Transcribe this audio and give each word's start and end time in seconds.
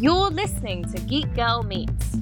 You're 0.00 0.30
listening 0.30 0.84
to 0.92 1.00
Geek 1.06 1.34
Girl 1.34 1.64
Meets. 1.64 2.18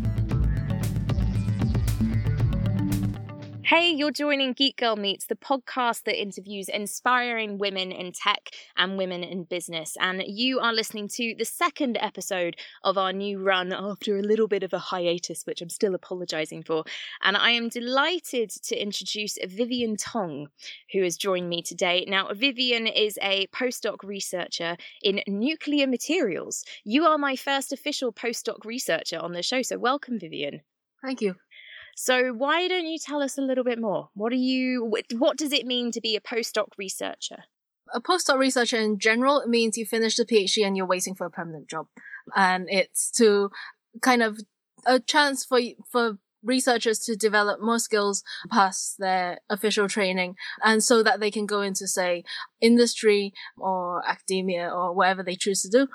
Hey, 3.76 3.90
you're 3.90 4.10
joining 4.10 4.54
Geek 4.54 4.78
Girl 4.78 4.96
Meets, 4.96 5.26
the 5.26 5.36
podcast 5.36 6.04
that 6.04 6.18
interviews 6.18 6.70
inspiring 6.70 7.58
women 7.58 7.92
in 7.92 8.10
tech 8.10 8.48
and 8.74 8.96
women 8.96 9.22
in 9.22 9.44
business. 9.44 9.98
And 10.00 10.24
you 10.26 10.60
are 10.60 10.72
listening 10.72 11.08
to 11.08 11.34
the 11.36 11.44
second 11.44 11.98
episode 12.00 12.56
of 12.84 12.96
our 12.96 13.12
new 13.12 13.38
run 13.38 13.74
after 13.74 14.16
a 14.16 14.22
little 14.22 14.48
bit 14.48 14.62
of 14.62 14.72
a 14.72 14.78
hiatus, 14.78 15.44
which 15.44 15.60
I'm 15.60 15.68
still 15.68 15.94
apologizing 15.94 16.62
for. 16.62 16.84
And 17.20 17.36
I 17.36 17.50
am 17.50 17.68
delighted 17.68 18.48
to 18.48 18.80
introduce 18.80 19.36
Vivian 19.46 19.98
Tong, 19.98 20.48
who 20.92 21.02
has 21.02 21.18
joined 21.18 21.50
me 21.50 21.60
today. 21.60 22.06
Now, 22.08 22.32
Vivian 22.32 22.86
is 22.86 23.18
a 23.20 23.46
postdoc 23.48 23.96
researcher 24.02 24.78
in 25.02 25.20
nuclear 25.26 25.86
materials. 25.86 26.64
You 26.84 27.04
are 27.04 27.18
my 27.18 27.36
first 27.36 27.74
official 27.74 28.10
postdoc 28.10 28.64
researcher 28.64 29.18
on 29.18 29.32
the 29.32 29.42
show, 29.42 29.60
so 29.60 29.76
welcome, 29.76 30.18
Vivian. 30.18 30.62
Thank 31.02 31.20
you. 31.20 31.34
So 31.98 32.34
why 32.34 32.68
don't 32.68 32.86
you 32.86 32.98
tell 32.98 33.22
us 33.22 33.38
a 33.38 33.42
little 33.42 33.64
bit 33.64 33.80
more? 33.80 34.10
What 34.12 34.30
are 34.30 34.36
you 34.36 34.84
what 35.12 35.38
does 35.38 35.52
it 35.52 35.66
mean 35.66 35.90
to 35.92 36.00
be 36.00 36.14
a 36.14 36.20
postdoc 36.20 36.68
researcher? 36.76 37.44
A 37.94 38.02
postdoc 38.02 38.38
researcher 38.38 38.76
in 38.76 38.98
general 38.98 39.42
means 39.46 39.78
you 39.78 39.86
finish 39.86 40.16
the 40.16 40.26
PhD 40.26 40.64
and 40.66 40.76
you're 40.76 40.86
waiting 40.86 41.14
for 41.14 41.24
a 41.24 41.30
permanent 41.30 41.68
job. 41.68 41.86
And 42.36 42.68
it's 42.68 43.10
to 43.12 43.50
kind 44.02 44.22
of 44.22 44.40
a 44.84 45.00
chance 45.00 45.42
for 45.42 45.58
for 45.90 46.18
researchers 46.42 46.98
to 47.00 47.16
develop 47.16 47.62
more 47.62 47.78
skills 47.78 48.22
past 48.50 48.96
their 48.98 49.40
official 49.48 49.88
training 49.88 50.36
and 50.62 50.84
so 50.84 51.02
that 51.02 51.18
they 51.18 51.30
can 51.30 51.46
go 51.46 51.62
into 51.62 51.88
say 51.88 52.22
industry 52.60 53.32
or 53.56 54.06
academia 54.06 54.68
or 54.68 54.92
whatever 54.94 55.22
they 55.22 55.34
choose 55.34 55.62
to 55.62 55.68
do 55.68 55.88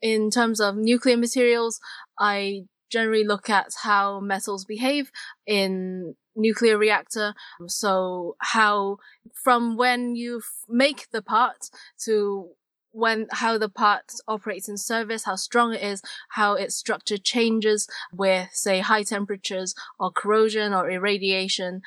in 0.00 0.30
terms 0.30 0.60
of 0.60 0.76
nuclear 0.76 1.16
materials 1.16 1.80
i 2.20 2.62
generally 2.90 3.24
look 3.24 3.50
at 3.50 3.68
how 3.82 4.20
metals 4.20 4.64
behave 4.64 5.10
in 5.46 6.14
nuclear 6.34 6.78
reactor. 6.78 7.34
So 7.66 8.36
how 8.40 8.98
from 9.34 9.76
when 9.76 10.14
you 10.16 10.42
make 10.68 11.10
the 11.10 11.22
part 11.22 11.70
to 12.04 12.50
when 12.92 13.26
how 13.30 13.58
the 13.58 13.68
part 13.68 14.04
operates 14.26 14.70
in 14.70 14.78
service, 14.78 15.24
how 15.24 15.36
strong 15.36 15.74
it 15.74 15.82
is, 15.82 16.00
how 16.30 16.54
its 16.54 16.74
structure 16.76 17.18
changes 17.18 17.86
with 18.12 18.48
say 18.52 18.80
high 18.80 19.02
temperatures 19.02 19.74
or 20.00 20.10
corrosion 20.10 20.72
or 20.72 20.90
irradiation. 20.90 21.82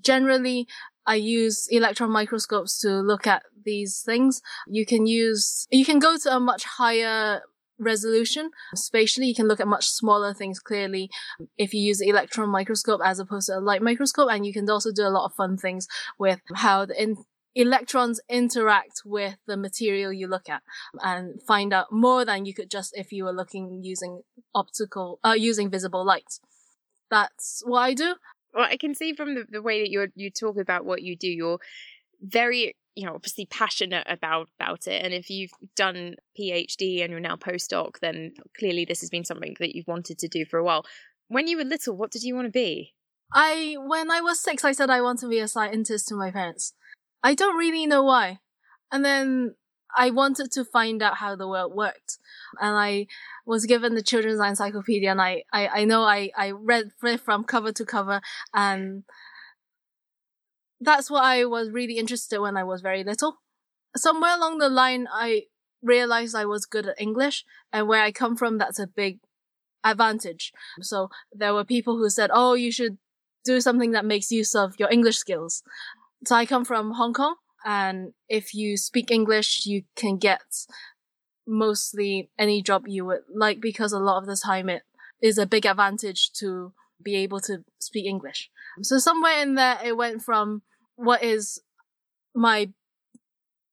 Generally, 0.00 0.66
I 1.06 1.16
use 1.16 1.68
electron 1.70 2.10
microscopes 2.10 2.80
to 2.80 3.00
look 3.00 3.26
at 3.26 3.42
these 3.64 4.02
things. 4.04 4.40
You 4.66 4.86
can 4.86 5.06
use, 5.06 5.66
you 5.70 5.84
can 5.84 5.98
go 5.98 6.16
to 6.16 6.36
a 6.36 6.40
much 6.40 6.64
higher 6.64 7.42
resolution. 7.78 8.50
Spatially, 8.74 9.26
you 9.26 9.34
can 9.34 9.48
look 9.48 9.60
at 9.60 9.68
much 9.68 9.88
smaller 9.88 10.32
things 10.32 10.58
clearly 10.58 11.10
if 11.58 11.74
you 11.74 11.80
use 11.80 11.98
the 11.98 12.08
electron 12.08 12.48
microscope 12.48 13.00
as 13.04 13.18
opposed 13.18 13.46
to 13.48 13.58
a 13.58 13.60
light 13.60 13.82
microscope. 13.82 14.28
And 14.30 14.46
you 14.46 14.52
can 14.52 14.68
also 14.68 14.92
do 14.92 15.02
a 15.02 15.10
lot 15.10 15.26
of 15.26 15.34
fun 15.34 15.56
things 15.56 15.86
with 16.18 16.40
how 16.54 16.86
the 16.86 17.00
in- 17.00 17.24
electrons 17.54 18.20
interact 18.28 19.02
with 19.04 19.36
the 19.46 19.56
material 19.56 20.12
you 20.12 20.28
look 20.28 20.48
at 20.48 20.62
and 21.02 21.42
find 21.42 21.72
out 21.72 21.90
more 21.90 22.24
than 22.24 22.44
you 22.44 22.52
could 22.52 22.70
just 22.70 22.96
if 22.96 23.12
you 23.12 23.24
were 23.24 23.32
looking 23.32 23.80
using 23.82 24.22
optical, 24.54 25.18
uh, 25.24 25.34
using 25.36 25.70
visible 25.70 26.04
light. 26.04 26.38
That's 27.10 27.62
what 27.64 27.80
I 27.80 27.94
do. 27.94 28.16
Well, 28.54 28.68
I 28.70 28.76
can 28.76 28.94
see 28.94 29.14
from 29.14 29.34
the, 29.34 29.44
the 29.48 29.62
way 29.62 29.80
that 29.80 29.90
you're, 29.90 30.08
you 30.14 30.30
talk 30.30 30.58
about 30.58 30.84
what 30.84 31.02
you 31.02 31.16
do, 31.16 31.28
you're 31.28 31.58
very 32.20 32.74
you 32.96 33.06
know 33.06 33.14
obviously 33.14 33.46
passionate 33.46 34.06
about 34.08 34.48
about 34.58 34.86
it. 34.88 35.04
And 35.04 35.14
if 35.14 35.30
you've 35.30 35.52
done 35.76 36.16
phd 36.38 37.02
and 37.02 37.10
you're 37.10 37.20
now 37.20 37.36
postdoc 37.36 37.98
then 38.00 38.32
clearly 38.58 38.84
this 38.84 39.00
has 39.00 39.10
been 39.10 39.24
something 39.24 39.54
that 39.60 39.76
you've 39.76 39.86
wanted 39.86 40.18
to 40.18 40.28
do 40.28 40.44
for 40.44 40.58
a 40.58 40.64
while. 40.64 40.84
When 41.28 41.46
you 41.46 41.58
were 41.58 41.64
little 41.64 41.96
what 41.96 42.10
did 42.10 42.22
you 42.22 42.34
want 42.34 42.46
to 42.46 42.50
be? 42.50 42.94
I 43.32 43.76
when 43.78 44.10
i 44.10 44.20
was 44.20 44.40
six 44.40 44.64
i 44.64 44.72
said 44.72 44.90
i 44.90 45.00
want 45.00 45.20
to 45.20 45.28
be 45.28 45.38
a 45.38 45.46
scientist 45.46 46.08
to 46.08 46.16
my 46.16 46.30
parents. 46.30 46.72
I 47.22 47.34
don't 47.34 47.56
really 47.56 47.86
know 47.86 48.02
why. 48.02 48.40
And 48.90 49.04
then 49.04 49.54
i 49.96 50.10
wanted 50.10 50.50
to 50.52 50.64
find 50.64 51.02
out 51.02 51.18
how 51.18 51.36
the 51.36 51.48
world 51.48 51.74
worked. 51.74 52.18
And 52.60 52.76
i 52.76 53.06
was 53.44 53.66
given 53.66 53.94
the 53.94 54.02
children's 54.02 54.40
encyclopedia 54.40 55.10
and 55.10 55.20
i 55.20 55.42
i, 55.52 55.68
I 55.68 55.84
know 55.84 56.02
i 56.02 56.30
i 56.36 56.50
read, 56.50 56.92
read 57.02 57.20
from 57.20 57.44
cover 57.44 57.72
to 57.72 57.84
cover. 57.84 58.22
And 58.54 59.04
that's 60.80 61.10
what 61.10 61.24
I 61.24 61.44
was 61.44 61.70
really 61.70 61.98
interested 61.98 62.40
when 62.40 62.56
I 62.56 62.64
was 62.64 62.80
very 62.80 63.04
little. 63.04 63.38
Somewhere 63.96 64.36
along 64.36 64.58
the 64.58 64.68
line, 64.68 65.08
I 65.10 65.44
realized 65.82 66.34
I 66.34 66.44
was 66.44 66.66
good 66.66 66.86
at 66.86 67.00
English, 67.00 67.44
and 67.72 67.88
where 67.88 68.02
I 68.02 68.12
come 68.12 68.36
from, 68.36 68.58
that's 68.58 68.78
a 68.78 68.86
big 68.86 69.20
advantage. 69.84 70.52
So 70.80 71.10
there 71.32 71.54
were 71.54 71.64
people 71.64 71.96
who 71.96 72.10
said, 72.10 72.30
"Oh, 72.32 72.54
you 72.54 72.70
should 72.72 72.98
do 73.44 73.60
something 73.60 73.92
that 73.92 74.04
makes 74.04 74.32
use 74.32 74.54
of 74.54 74.74
your 74.78 74.90
English 74.90 75.18
skills." 75.18 75.62
So 76.24 76.34
I 76.34 76.46
come 76.46 76.64
from 76.64 76.92
Hong 76.92 77.12
Kong, 77.12 77.36
and 77.64 78.14
if 78.28 78.54
you 78.54 78.76
speak 78.76 79.10
English, 79.10 79.66
you 79.66 79.84
can 79.94 80.16
get 80.18 80.42
mostly 81.46 82.30
any 82.38 82.60
job 82.62 82.88
you 82.88 83.04
would 83.04 83.22
like 83.32 83.60
because 83.60 83.92
a 83.92 84.00
lot 84.00 84.18
of 84.18 84.26
the 84.26 84.36
time 84.36 84.68
it 84.68 84.82
is 85.22 85.38
a 85.38 85.46
big 85.46 85.64
advantage 85.64 86.32
to 86.32 86.72
be 87.02 87.14
able 87.16 87.40
to 87.40 87.64
speak 87.78 88.06
English. 88.06 88.50
So 88.82 88.98
somewhere 88.98 89.40
in 89.42 89.54
there, 89.54 89.78
it 89.84 89.96
went 89.96 90.22
from 90.22 90.62
what 90.96 91.22
is 91.22 91.60
my 92.34 92.70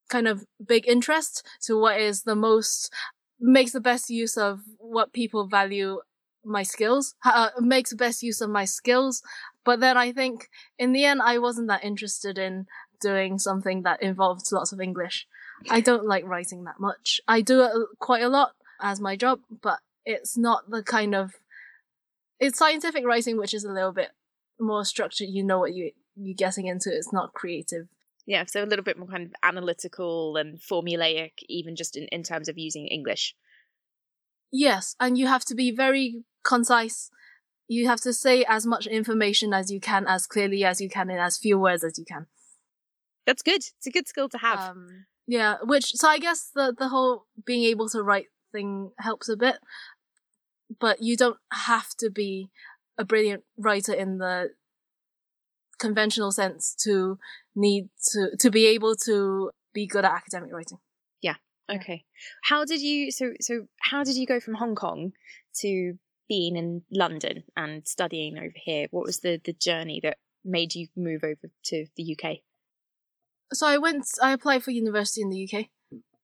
kind 0.10 0.28
of 0.28 0.46
big 0.66 0.88
interest 0.88 1.46
to 1.64 1.80
what 1.80 2.00
is 2.00 2.24
the 2.24 2.36
most 2.36 2.94
makes 3.40 3.72
the 3.72 3.82
best 3.82 4.10
use 4.10 4.38
of 4.38 4.62
what 4.78 5.12
people 5.12 5.48
value 5.48 6.00
my 6.46 6.64
skills, 6.64 7.16
uh, 7.26 7.50
makes 7.60 7.90
the 7.90 7.96
best 7.96 8.22
use 8.22 8.42
of 8.42 8.50
my 8.50 8.66
skills. 8.66 9.22
But 9.66 9.80
then 9.80 9.98
I 9.98 10.12
think 10.12 10.50
in 10.78 10.92
the 10.92 11.06
end, 11.06 11.22
I 11.22 11.38
wasn't 11.40 11.68
that 11.70 11.84
interested 11.84 12.38
in 12.38 12.68
doing 13.02 13.40
something 13.40 13.84
that 13.84 14.02
involves 14.02 14.52
lots 14.52 14.72
of 14.72 14.80
English. 14.80 15.28
I 15.70 15.82
don't 15.82 16.06
like 16.06 16.26
writing 16.26 16.64
that 16.66 16.80
much. 16.80 17.22
I 17.28 17.42
do 17.42 17.64
it 17.64 17.72
quite 18.00 18.24
a 18.24 18.30
lot 18.30 18.54
as 18.82 19.00
my 19.00 19.16
job, 19.16 19.40
but 19.62 19.80
it's 20.06 20.38
not 20.38 20.70
the 20.70 20.84
kind 20.84 21.16
of 21.16 21.34
it's 22.40 22.60
scientific 22.60 23.06
writing, 23.06 23.38
which 23.38 23.54
is 23.54 23.64
a 23.64 23.72
little 23.72 23.94
bit 23.94 24.12
more 24.64 24.86
structured. 24.86 25.30
You 25.30 25.44
know 25.44 25.60
what 25.60 25.74
you 25.74 25.92
you're 26.16 26.36
getting 26.36 26.68
into. 26.68 26.90
It's 26.92 27.14
not 27.14 27.34
creative. 27.34 27.88
Yeah, 28.26 28.46
so 28.48 28.64
a 28.64 28.66
little 28.66 28.86
bit 28.86 28.98
more 28.98 29.08
kind 29.08 29.24
of 29.24 29.34
analytical 29.44 30.38
and 30.38 30.58
formulaic, 30.58 31.32
even 31.50 31.76
just 31.76 31.98
in, 31.98 32.06
in 32.06 32.24
terms 32.24 32.48
of 32.48 32.58
using 32.58 32.88
English. 32.88 33.36
Yes, 34.52 34.96
and 35.00 35.18
you 35.18 35.28
have 35.28 35.44
to 35.46 35.56
be 35.56 35.72
very 35.72 36.24
concise. 36.44 37.10
You 37.68 37.88
have 37.88 38.00
to 38.02 38.14
say 38.14 38.46
as 38.48 38.66
much 38.66 38.88
information 38.88 39.54
as 39.54 39.72
you 39.72 39.80
can, 39.80 40.08
as 40.08 40.26
clearly 40.26 40.64
as 40.64 40.80
you 40.80 40.90
can, 40.90 41.10
in 41.10 41.18
as 41.18 41.38
few 41.38 41.58
words 41.60 41.84
as 41.84 41.98
you 41.98 42.06
can. 42.06 42.28
That's 43.26 43.42
good. 43.42 43.64
It's 43.78 43.88
a 43.88 43.92
good 43.92 44.08
skill 44.08 44.30
to 44.30 44.38
have. 44.38 44.60
Um, 44.60 45.06
yeah, 45.28 45.58
which 45.64 45.94
so 45.96 46.08
I 46.08 46.20
guess 46.20 46.50
the 46.54 46.74
the 46.78 46.90
whole 46.90 47.26
being 47.46 47.64
able 47.64 47.90
to 47.90 48.02
write 48.02 48.28
thing 48.52 48.92
helps 49.00 49.28
a 49.30 49.38
bit, 49.38 49.58
but 50.80 51.02
you 51.02 51.18
don't 51.18 51.40
have 51.52 51.90
to 52.00 52.10
be 52.10 52.50
a 52.98 53.06
brilliant 53.06 53.44
writer 53.58 53.94
in 53.94 54.18
the 54.18 54.52
conventional 55.80 56.32
sense 56.32 56.76
to 56.84 57.18
need 57.56 57.90
to 58.12 58.32
to 58.40 58.50
be 58.50 58.68
able 58.68 58.96
to 58.96 59.52
be 59.74 59.88
good 59.88 60.06
at 60.06 60.12
academic 60.12 60.54
writing. 60.54 60.78
Yeah. 61.22 61.36
Okay. 61.70 62.06
How 62.44 62.66
did 62.66 62.82
you 62.82 63.12
so 63.12 63.34
so 63.42 63.68
how 63.82 64.04
did 64.04 64.16
you 64.16 64.26
go 64.26 64.40
from 64.40 64.56
Hong 64.56 64.76
Kong 64.76 65.14
to 65.62 65.98
being 66.30 66.56
in 66.56 66.84
London 66.92 67.44
and 67.58 67.88
studying 67.88 68.38
over 68.38 68.54
here? 68.56 68.88
What 68.92 69.06
was 69.06 69.20
the 69.20 69.42
the 69.44 69.54
journey 69.54 70.00
that 70.04 70.18
made 70.46 70.76
you 70.76 70.88
move 70.96 71.24
over 71.24 71.50
to 71.66 71.86
the 71.96 72.18
UK? 72.18 72.38
So 73.52 73.68
I 73.68 73.78
went 73.78 74.06
I 74.22 74.32
applied 74.32 74.64
for 74.64 74.72
university 74.72 75.22
in 75.22 75.30
the 75.30 75.50
UK. 75.50 75.66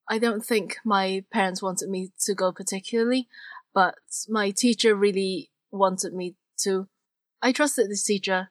I 0.10 0.18
don't 0.18 0.44
think 0.44 0.78
my 0.84 1.24
parents 1.32 1.62
wanted 1.62 1.90
me 1.90 2.12
to 2.22 2.34
go 2.34 2.52
particularly, 2.52 3.28
but 3.74 3.96
my 4.28 4.50
teacher 4.50 4.96
really 4.96 5.52
wanted 5.72 6.14
me 6.14 6.36
to. 6.64 6.88
I 7.42 7.52
trusted 7.52 7.90
this 7.90 8.04
teacher. 8.04 8.50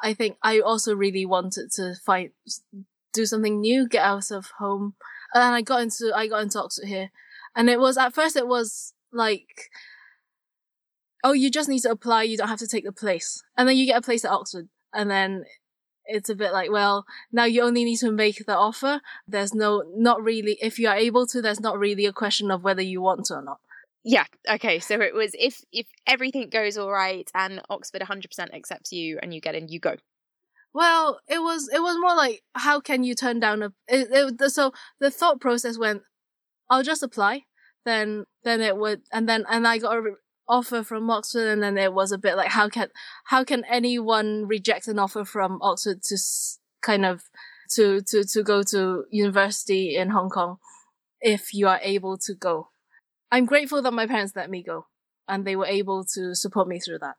I 0.00 0.14
think 0.14 0.36
I 0.42 0.60
also 0.60 0.94
really 0.94 1.24
wanted 1.24 1.70
to 1.72 1.94
find, 2.04 2.30
do 3.12 3.26
something 3.26 3.60
new, 3.60 3.88
get 3.88 4.04
out 4.04 4.30
of 4.30 4.50
home. 4.58 4.94
And 5.34 5.54
I 5.54 5.62
got 5.62 5.82
into, 5.82 6.12
I 6.14 6.26
got 6.26 6.42
into 6.42 6.62
Oxford 6.62 6.86
here. 6.86 7.10
And 7.54 7.70
it 7.70 7.80
was, 7.80 7.96
at 7.96 8.14
first 8.14 8.36
it 8.36 8.46
was 8.46 8.92
like, 9.12 9.70
oh, 11.24 11.32
you 11.32 11.50
just 11.50 11.68
need 11.68 11.80
to 11.80 11.90
apply, 11.90 12.24
you 12.24 12.36
don't 12.36 12.48
have 12.48 12.58
to 12.58 12.68
take 12.68 12.84
the 12.84 12.92
place. 12.92 13.42
And 13.56 13.68
then 13.68 13.76
you 13.76 13.86
get 13.86 13.98
a 13.98 14.02
place 14.02 14.24
at 14.24 14.30
Oxford. 14.30 14.68
And 14.92 15.10
then 15.10 15.44
it's 16.04 16.28
a 16.28 16.34
bit 16.36 16.52
like, 16.52 16.70
well, 16.70 17.04
now 17.32 17.44
you 17.44 17.62
only 17.62 17.84
need 17.84 17.96
to 17.96 18.12
make 18.12 18.44
the 18.46 18.56
offer. 18.56 19.00
There's 19.26 19.54
no, 19.54 19.82
not 19.96 20.22
really, 20.22 20.58
if 20.62 20.78
you 20.78 20.88
are 20.88 20.96
able 20.96 21.26
to, 21.28 21.42
there's 21.42 21.60
not 21.60 21.78
really 21.78 22.06
a 22.06 22.12
question 22.12 22.50
of 22.50 22.62
whether 22.62 22.82
you 22.82 23.00
want 23.00 23.26
to 23.26 23.34
or 23.34 23.42
not. 23.42 23.58
Yeah. 24.08 24.24
Okay. 24.48 24.78
So 24.78 25.00
it 25.00 25.14
was 25.14 25.32
if 25.34 25.62
if 25.72 25.88
everything 26.06 26.48
goes 26.48 26.78
all 26.78 26.92
right 26.92 27.28
and 27.34 27.60
Oxford 27.68 28.02
100% 28.02 28.54
accepts 28.54 28.92
you 28.92 29.18
and 29.20 29.34
you 29.34 29.40
get 29.40 29.56
in, 29.56 29.66
you 29.66 29.80
go. 29.80 29.96
Well, 30.72 31.18
it 31.28 31.40
was 31.40 31.68
it 31.74 31.80
was 31.80 31.98
more 31.98 32.14
like 32.14 32.42
how 32.54 32.78
can 32.80 33.02
you 33.02 33.16
turn 33.16 33.40
down 33.40 33.64
a 33.64 33.72
it, 33.88 34.36
it, 34.40 34.50
so 34.52 34.72
the 35.00 35.10
thought 35.10 35.40
process 35.40 35.76
went, 35.76 36.02
I'll 36.70 36.84
just 36.84 37.02
apply. 37.02 37.42
then 37.84 38.26
then 38.44 38.60
it 38.60 38.76
would 38.76 39.02
and 39.12 39.28
then 39.28 39.44
and 39.50 39.66
I 39.66 39.78
got 39.78 39.96
a 39.96 40.14
offer 40.48 40.84
from 40.84 41.10
Oxford 41.10 41.48
and 41.48 41.60
then 41.60 41.76
it 41.76 41.92
was 41.92 42.12
a 42.12 42.18
bit 42.18 42.36
like 42.36 42.50
how 42.50 42.68
can 42.68 42.88
how 43.24 43.42
can 43.42 43.64
anyone 43.64 44.46
reject 44.46 44.86
an 44.86 45.00
offer 45.00 45.24
from 45.24 45.58
Oxford 45.62 46.02
to 46.04 46.16
kind 46.80 47.04
of 47.04 47.22
to 47.74 48.02
to 48.02 48.22
to 48.24 48.42
go 48.44 48.62
to 48.62 49.04
university 49.10 49.96
in 49.96 50.10
Hong 50.10 50.30
Kong 50.30 50.58
if 51.20 51.52
you 51.52 51.66
are 51.66 51.80
able 51.82 52.16
to 52.18 52.34
go. 52.34 52.68
I'm 53.30 53.46
grateful 53.46 53.82
that 53.82 53.92
my 53.92 54.06
parents 54.06 54.34
let 54.36 54.50
me 54.50 54.62
go 54.62 54.86
and 55.28 55.44
they 55.44 55.56
were 55.56 55.66
able 55.66 56.04
to 56.14 56.34
support 56.34 56.68
me 56.68 56.78
through 56.78 57.00
that. 57.00 57.16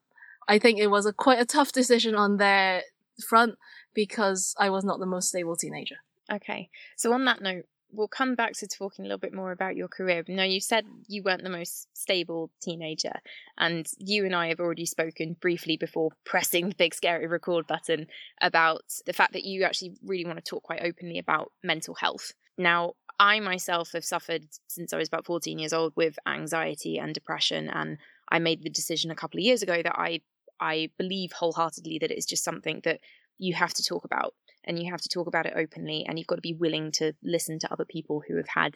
I 0.48 0.59
think 0.59 0.80
it 0.80 0.88
was 0.88 1.06
a 1.06 1.13
quite 1.13 1.39
a 1.39 1.45
tough 1.45 1.71
decision 1.71 2.15
on 2.15 2.38
their 2.38 2.83
front 3.27 3.56
because 3.94 4.56
I 4.57 4.69
was 4.69 4.83
not 4.83 5.00
the 5.00 5.06
most 5.06 5.30
stable 5.30 5.56
teenager. 5.56 5.98
Okay. 6.31 6.69
So 6.95 7.12
on 7.13 7.25
that 7.25 7.42
note, 7.42 7.65
we'll 7.92 8.07
come 8.07 8.36
back 8.36 8.54
to 8.54 8.68
talking 8.68 9.06
a 9.06 9.07
little 9.07 9.18
bit 9.19 9.33
more 9.33 9.51
about 9.51 9.75
your 9.75 9.88
career. 9.88 10.24
Now, 10.27 10.44
you 10.44 10.59
said 10.59 10.86
you 11.07 11.24
weren't 11.24 11.44
the 11.44 11.50
most 11.50 11.88
stable 11.94 12.51
teenager, 12.62 13.13
and 13.57 13.88
you 13.98 14.25
and 14.25 14.36
I 14.36 14.48
have 14.48 14.60
already 14.60 14.86
spoken 14.86 15.36
briefly 15.39 15.77
before 15.77 16.12
pressing 16.25 16.69
the 16.69 16.75
big 16.75 16.94
scary 16.94 17.27
record 17.27 17.68
button 17.68 18.07
about 18.42 18.83
the 19.06 19.13
fact 19.13 19.33
that 19.33 19.45
you 19.45 19.63
actually 19.63 19.95
really 20.03 20.25
want 20.25 20.38
to 20.38 20.50
talk 20.50 20.63
quite 20.63 20.83
openly 20.83 21.18
about 21.18 21.51
mental 21.63 21.95
health. 21.95 22.33
Now, 22.57 22.94
I 23.19 23.40
myself 23.40 23.94
have 23.94 24.06
suffered 24.06 24.46
since 24.68 24.94
I 24.94 24.98
was 24.98 25.08
about 25.08 25.25
14 25.25 25.58
years 25.58 25.74
old 25.74 25.94
with 25.96 26.19
anxiety 26.28 27.00
and 27.00 27.14
depression, 27.14 27.69
and 27.69 27.98
I 28.30 28.40
made 28.40 28.64
the 28.64 28.69
decision 28.69 29.10
a 29.10 29.16
couple 29.16 29.40
of 29.40 29.44
years 29.44 29.64
ago 29.64 29.81
that 29.81 29.98
I 29.98 30.22
I 30.60 30.90
believe 30.98 31.31
wholeheartedly 31.31 32.00
that 32.00 32.12
it's 32.12 32.25
just 32.25 32.44
something 32.44 32.81
that 32.84 33.00
you 33.38 33.54
have 33.54 33.74
to 33.75 33.84
talk 33.84 34.06
about 34.06 34.34
and 34.64 34.81
you 34.81 34.92
have 34.92 35.02
to 35.02 35.10
talk 35.10 35.28
about 35.28 35.46
it 35.46 35.54
openly 35.56 36.06
and 36.08 36.18
you've 36.18 36.28
got 36.28 36.36
to 36.36 36.42
be 36.42 36.54
willing 36.54 36.92
to 36.94 37.14
listen 37.24 37.60
to 37.60 37.72
other 37.72 37.86
people 37.86 38.24
who 38.28 38.38
have 38.38 38.48
had 38.48 38.75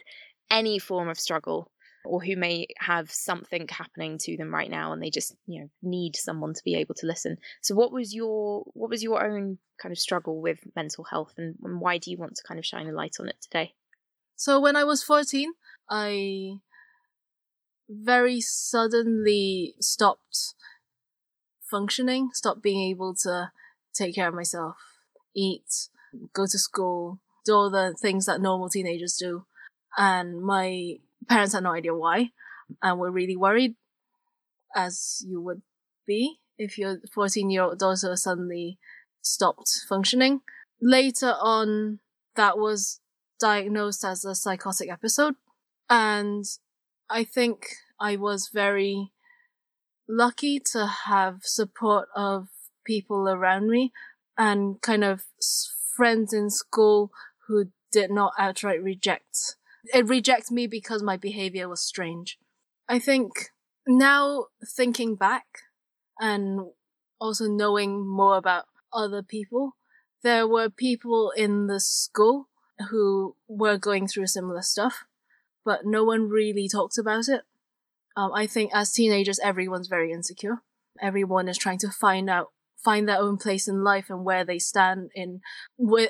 any 0.50 0.78
form 0.78 1.08
of 1.08 1.18
struggle 1.18 1.70
or 2.04 2.22
who 2.22 2.36
may 2.36 2.66
have 2.78 3.10
something 3.10 3.66
happening 3.68 4.16
to 4.18 4.36
them 4.36 4.54
right 4.54 4.70
now 4.70 4.92
and 4.92 5.02
they 5.02 5.10
just 5.10 5.34
you 5.46 5.60
know 5.60 5.68
need 5.82 6.16
someone 6.16 6.54
to 6.54 6.64
be 6.64 6.74
able 6.76 6.94
to 6.94 7.06
listen. 7.06 7.36
So 7.62 7.74
what 7.74 7.92
was 7.92 8.14
your 8.14 8.64
what 8.74 8.90
was 8.90 9.02
your 9.02 9.24
own 9.24 9.58
kind 9.80 9.92
of 9.92 9.98
struggle 9.98 10.40
with 10.40 10.60
mental 10.76 11.04
health 11.04 11.34
and, 11.38 11.56
and 11.62 11.80
why 11.80 11.98
do 11.98 12.10
you 12.10 12.16
want 12.16 12.36
to 12.36 12.42
kind 12.46 12.58
of 12.58 12.66
shine 12.66 12.88
a 12.88 12.92
light 12.92 13.16
on 13.20 13.28
it 13.28 13.36
today 13.40 13.74
So 14.42 14.58
when 14.58 14.74
I 14.74 14.82
was 14.82 15.04
14, 15.04 15.52
I 15.88 16.54
very 17.88 18.40
suddenly 18.40 19.76
stopped 19.78 20.54
functioning, 21.70 22.30
stopped 22.32 22.60
being 22.60 22.90
able 22.90 23.14
to 23.22 23.52
take 23.94 24.16
care 24.16 24.26
of 24.26 24.34
myself, 24.34 24.78
eat, 25.32 25.86
go 26.32 26.46
to 26.46 26.58
school, 26.58 27.20
do 27.44 27.54
all 27.54 27.70
the 27.70 27.94
things 28.02 28.26
that 28.26 28.40
normal 28.40 28.68
teenagers 28.68 29.16
do. 29.16 29.46
And 29.96 30.42
my 30.42 30.96
parents 31.28 31.54
had 31.54 31.62
no 31.62 31.74
idea 31.74 31.94
why 31.94 32.30
and 32.82 32.98
were 32.98 33.12
really 33.12 33.36
worried, 33.36 33.76
as 34.74 35.24
you 35.24 35.40
would 35.40 35.62
be 36.04 36.40
if 36.58 36.78
your 36.78 36.96
14 37.14 37.48
year 37.48 37.62
old 37.62 37.78
daughter 37.78 38.16
suddenly 38.16 38.80
stopped 39.20 39.84
functioning. 39.88 40.40
Later 40.80 41.36
on, 41.40 42.00
that 42.34 42.58
was 42.58 42.98
diagnosed 43.42 44.04
as 44.04 44.24
a 44.24 44.34
psychotic 44.34 44.88
episode. 44.88 45.34
And 45.90 46.44
I 47.10 47.24
think 47.24 47.66
I 48.00 48.16
was 48.16 48.48
very 48.52 49.12
lucky 50.08 50.60
to 50.72 50.86
have 51.06 51.40
support 51.42 52.08
of 52.14 52.48
people 52.84 53.28
around 53.28 53.68
me 53.68 53.92
and 54.38 54.80
kind 54.80 55.02
of 55.02 55.24
friends 55.96 56.32
in 56.32 56.50
school 56.50 57.10
who 57.48 57.66
did 57.90 58.10
not 58.10 58.32
outright 58.38 58.82
reject 58.82 59.56
it 59.92 60.08
reject 60.08 60.50
me 60.50 60.66
because 60.66 61.02
my 61.02 61.16
behavior 61.16 61.68
was 61.68 61.80
strange. 61.80 62.38
I 62.88 62.98
think 62.98 63.50
now 63.86 64.46
thinking 64.64 65.16
back 65.16 65.46
and 66.20 66.70
also 67.20 67.46
knowing 67.46 68.06
more 68.06 68.36
about 68.36 68.66
other 68.92 69.22
people, 69.22 69.76
there 70.22 70.46
were 70.46 70.70
people 70.70 71.32
in 71.36 71.66
the 71.66 71.80
school 71.80 72.48
who 72.90 73.36
were 73.48 73.78
going 73.78 74.06
through 74.06 74.26
similar 74.26 74.62
stuff, 74.62 75.04
but 75.64 75.80
no 75.84 76.04
one 76.04 76.28
really 76.28 76.68
talked 76.68 76.98
about 76.98 77.28
it. 77.28 77.42
Um, 78.16 78.32
I 78.34 78.46
think 78.46 78.72
as 78.74 78.92
teenagers, 78.92 79.38
everyone's 79.38 79.88
very 79.88 80.12
insecure. 80.12 80.62
Everyone 81.00 81.48
is 81.48 81.58
trying 81.58 81.78
to 81.78 81.90
find 81.90 82.28
out, 82.28 82.48
find 82.84 83.08
their 83.08 83.18
own 83.18 83.38
place 83.38 83.66
in 83.66 83.82
life 83.82 84.10
and 84.10 84.24
where 84.24 84.44
they 84.44 84.58
stand 84.58 85.10
in, 85.14 85.40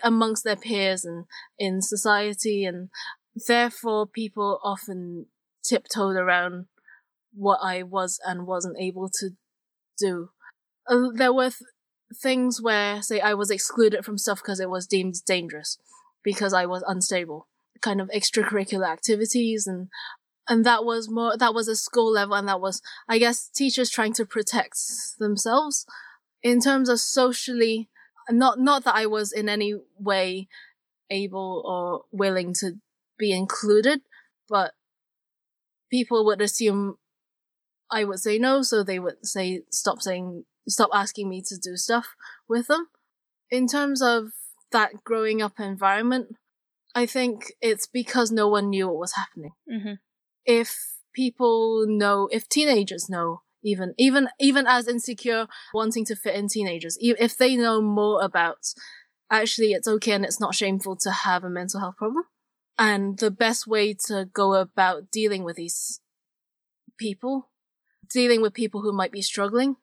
amongst 0.02 0.44
their 0.44 0.56
peers 0.56 1.04
and 1.04 1.26
in 1.58 1.80
society. 1.80 2.64
And 2.64 2.88
therefore, 3.46 4.06
people 4.06 4.58
often 4.64 5.26
tiptoed 5.64 6.16
around 6.16 6.66
what 7.32 7.60
I 7.62 7.82
was 7.82 8.18
and 8.26 8.46
wasn't 8.46 8.78
able 8.80 9.08
to 9.20 9.30
do. 9.98 10.30
Uh, 10.88 11.08
there 11.14 11.32
were 11.32 11.50
th- 11.50 11.62
things 12.20 12.60
where, 12.60 13.00
say, 13.00 13.20
I 13.20 13.34
was 13.34 13.50
excluded 13.50 14.04
from 14.04 14.18
stuff 14.18 14.42
because 14.42 14.58
it 14.58 14.68
was 14.68 14.86
deemed 14.86 15.14
dangerous 15.24 15.78
because 16.22 16.52
I 16.52 16.66
was 16.66 16.84
unstable. 16.86 17.48
Kind 17.80 18.00
of 18.00 18.08
extracurricular 18.10 18.88
activities 18.88 19.66
and 19.66 19.88
and 20.48 20.64
that 20.66 20.84
was 20.84 21.08
more 21.08 21.36
that 21.36 21.54
was 21.54 21.68
a 21.68 21.76
school 21.76 22.12
level 22.12 22.34
and 22.34 22.48
that 22.48 22.60
was 22.60 22.82
I 23.08 23.18
guess 23.18 23.48
teachers 23.48 23.90
trying 23.90 24.12
to 24.14 24.26
protect 24.26 24.78
themselves 25.18 25.86
in 26.42 26.60
terms 26.60 26.88
of 26.88 27.00
socially 27.00 27.88
not 28.30 28.58
not 28.58 28.84
that 28.84 28.94
I 28.94 29.06
was 29.06 29.32
in 29.32 29.48
any 29.48 29.74
way 29.98 30.48
able 31.10 31.62
or 31.66 32.04
willing 32.16 32.54
to 32.54 32.78
be 33.18 33.32
included, 33.32 34.00
but 34.48 34.72
people 35.90 36.24
would 36.24 36.40
assume 36.40 36.96
I 37.90 38.04
would 38.04 38.20
say 38.20 38.38
no, 38.38 38.62
so 38.62 38.82
they 38.82 38.98
would 38.98 39.26
say 39.26 39.62
stop 39.70 40.00
saying 40.00 40.44
stop 40.68 40.90
asking 40.94 41.28
me 41.28 41.42
to 41.42 41.56
do 41.56 41.76
stuff 41.76 42.14
with 42.48 42.68
them. 42.68 42.88
In 43.50 43.66
terms 43.66 44.00
of 44.00 44.32
that 44.72 45.04
growing 45.04 45.40
up 45.40 45.58
environment, 45.58 46.36
I 46.94 47.06
think 47.06 47.52
it's 47.60 47.86
because 47.86 48.30
no 48.30 48.48
one 48.48 48.70
knew 48.70 48.88
what 48.88 48.98
was 48.98 49.14
happening. 49.14 49.52
mm-hmm. 49.70 49.94
If 50.44 50.76
people 51.14 51.86
know, 51.86 52.28
if 52.32 52.48
teenagers 52.48 53.08
know, 53.08 53.42
even 53.62 53.94
even 53.96 54.28
even 54.40 54.66
as 54.66 54.88
insecure, 54.88 55.46
wanting 55.72 56.04
to 56.06 56.16
fit 56.16 56.34
in 56.34 56.48
teenagers, 56.48 56.98
if 57.00 57.36
they 57.36 57.56
know 57.56 57.80
more 57.80 58.22
about 58.22 58.58
actually 59.30 59.72
it's 59.72 59.88
okay 59.88 60.12
and 60.12 60.24
it's 60.24 60.40
not 60.40 60.54
shameful 60.54 60.96
to 60.96 61.10
have 61.10 61.44
a 61.44 61.50
mental 61.50 61.80
health 61.80 61.96
problem, 61.96 62.24
and 62.78 63.18
the 63.18 63.30
best 63.30 63.66
way 63.66 63.94
to 64.06 64.28
go 64.32 64.54
about 64.54 65.10
dealing 65.10 65.44
with 65.44 65.56
these 65.56 66.00
people, 66.98 67.50
dealing 68.10 68.42
with 68.42 68.54
people 68.54 68.82
who 68.82 68.92
might 68.92 69.12
be 69.12 69.22
struggling, 69.22 69.76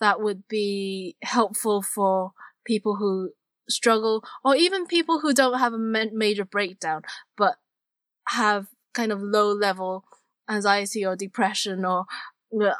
that 0.00 0.20
would 0.20 0.48
be 0.48 1.16
helpful 1.22 1.82
for 1.82 2.32
people 2.64 2.96
who 2.96 3.30
struggle 3.68 4.24
or 4.44 4.56
even 4.56 4.86
people 4.86 5.20
who 5.20 5.32
don't 5.34 5.58
have 5.58 5.72
a 5.72 5.78
ma- 5.78 6.12
major 6.12 6.44
breakdown 6.44 7.02
but 7.36 7.56
have 8.28 8.68
kind 8.94 9.12
of 9.12 9.22
low 9.22 9.52
level 9.52 10.04
anxiety 10.50 11.04
or 11.04 11.16
depression 11.16 11.84
or 11.84 12.06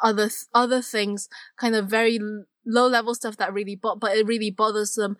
other 0.02 0.28
th- 0.28 0.46
other 0.54 0.82
things 0.82 1.28
kind 1.58 1.74
of 1.76 1.86
very 1.88 2.18
low 2.66 2.86
level 2.86 3.14
stuff 3.14 3.36
that 3.36 3.52
really 3.52 3.76
bo- 3.76 3.96
but 3.96 4.16
it 4.16 4.26
really 4.26 4.50
bothers 4.50 4.94
them 4.94 5.16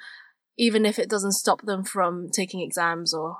even 0.59 0.85
if 0.87 0.99
it 0.99 1.09
doesn't 1.11 1.33
stop 1.33 1.63
them 1.63 1.85
from 1.85 2.29
taking 2.31 2.61
exams 2.61 3.15
or 3.15 3.39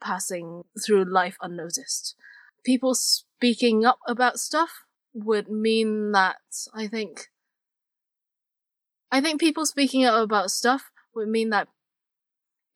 passing 0.00 0.64
through 0.84 1.04
life 1.04 1.36
unnoticed. 1.40 2.14
People 2.64 2.94
speaking 2.94 3.84
up 3.84 3.98
about 4.06 4.38
stuff 4.38 4.84
would 5.14 5.48
mean 5.48 6.12
that 6.12 6.36
i 6.74 6.86
think 6.86 7.28
I 9.10 9.20
think 9.20 9.40
people 9.40 9.64
speaking 9.66 10.04
up 10.04 10.22
about 10.22 10.50
stuff 10.50 10.90
would 11.18 11.28
mean 11.28 11.50
that 11.50 11.68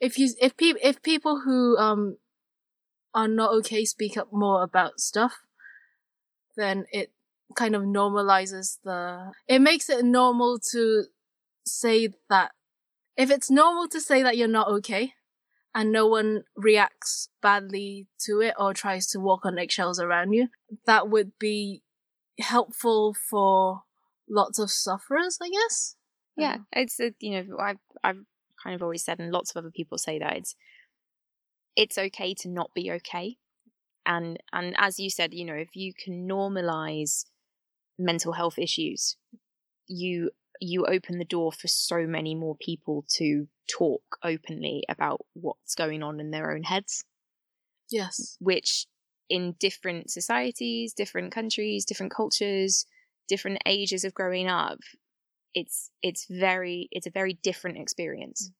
if 0.00 0.18
you 0.18 0.28
if 0.40 0.56
people 0.56 0.80
if 0.84 1.02
people 1.02 1.40
who 1.44 1.76
um 1.78 2.16
are 3.14 3.28
not 3.28 3.52
okay 3.52 3.84
speak 3.84 4.16
up 4.16 4.32
more 4.32 4.62
about 4.62 5.00
stuff, 5.00 5.40
then 6.56 6.84
it 6.92 7.12
kind 7.54 7.74
of 7.74 7.82
normalizes 7.82 8.78
the 8.84 9.32
it 9.46 9.60
makes 9.60 9.88
it 9.88 10.04
normal 10.04 10.58
to 10.58 11.04
say 11.66 12.08
that 12.28 12.52
if 13.16 13.30
it's 13.30 13.50
normal 13.50 13.86
to 13.88 14.00
say 14.00 14.22
that 14.22 14.36
you're 14.36 14.48
not 14.48 14.68
okay 14.68 15.12
and 15.74 15.92
no 15.92 16.06
one 16.06 16.42
reacts 16.56 17.28
badly 17.40 18.06
to 18.18 18.40
it 18.40 18.54
or 18.58 18.74
tries 18.74 19.06
to 19.06 19.20
walk 19.20 19.46
on 19.46 19.58
eggshells 19.58 20.00
around 20.00 20.32
you, 20.32 20.48
that 20.86 21.08
would 21.08 21.32
be 21.38 21.82
helpful 22.38 23.14
for 23.14 23.82
lots 24.28 24.58
of 24.58 24.70
sufferers, 24.70 25.38
I 25.40 25.48
guess. 25.48 25.96
yeah 26.36 26.56
it's 26.72 26.98
a, 27.00 27.12
you 27.20 27.30
know 27.32 27.58
i've 27.58 27.78
i've 28.02 28.24
kind 28.62 28.74
of 28.74 28.82
always 28.82 29.04
said 29.04 29.18
and 29.18 29.32
lots 29.32 29.50
of 29.50 29.56
other 29.56 29.70
people 29.70 29.98
say 29.98 30.18
that 30.18 30.36
it's 30.36 30.54
it's 31.76 31.98
okay 31.98 32.34
to 32.34 32.48
not 32.48 32.70
be 32.74 32.90
okay 32.92 33.36
and 34.06 34.38
and 34.52 34.74
as 34.78 34.98
you 34.98 35.10
said 35.10 35.32
you 35.34 35.44
know 35.44 35.54
if 35.54 35.74
you 35.74 35.92
can 35.94 36.28
normalize 36.28 37.24
mental 37.98 38.32
health 38.32 38.58
issues 38.58 39.16
you 39.86 40.30
you 40.60 40.84
open 40.86 41.18
the 41.18 41.24
door 41.24 41.52
for 41.52 41.68
so 41.68 42.06
many 42.06 42.34
more 42.34 42.56
people 42.60 43.04
to 43.08 43.48
talk 43.68 44.02
openly 44.22 44.82
about 44.88 45.20
what's 45.34 45.74
going 45.74 46.02
on 46.02 46.20
in 46.20 46.30
their 46.30 46.52
own 46.52 46.62
heads 46.62 47.04
Yes. 47.90 48.38
which 48.40 48.86
in 49.28 49.54
different 49.58 50.10
societies, 50.10 50.92
different 50.92 51.32
countries, 51.32 51.84
different 51.84 52.12
cultures, 52.12 52.86
different 53.28 53.58
ages 53.66 54.04
of 54.04 54.12
growing 54.14 54.48
up, 54.48 54.78
it's 55.54 55.90
it's 56.02 56.26
very 56.28 56.88
it's 56.90 57.06
a 57.06 57.10
very 57.10 57.34
different 57.42 57.78
experience. 57.78 58.48
Mm. 58.48 58.52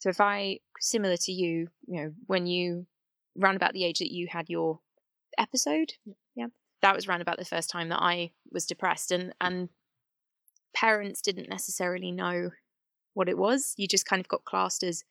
So 0.00 0.08
if 0.10 0.20
I 0.20 0.58
similar 0.80 1.16
to 1.16 1.32
you, 1.32 1.68
you 1.86 2.02
know, 2.02 2.12
when 2.26 2.46
you 2.46 2.86
ran 3.36 3.56
about 3.56 3.72
the 3.72 3.84
age 3.84 3.98
that 3.98 4.12
you 4.12 4.28
had 4.30 4.48
your 4.48 4.80
episode, 5.38 5.92
yeah, 6.04 6.14
yeah 6.34 6.46
that 6.82 6.94
was 6.94 7.08
around 7.08 7.22
about 7.22 7.38
the 7.38 7.44
first 7.44 7.70
time 7.70 7.88
that 7.88 8.02
I 8.02 8.32
was 8.50 8.66
depressed, 8.66 9.10
and 9.10 9.32
and 9.40 9.70
parents 10.74 11.22
didn't 11.22 11.48
necessarily 11.48 12.12
know 12.12 12.50
what 13.14 13.28
it 13.28 13.38
was. 13.38 13.74
You 13.76 13.88
just 13.88 14.06
kind 14.06 14.20
of 14.20 14.28
got 14.28 14.44
classed 14.44 14.82
as 14.82 15.04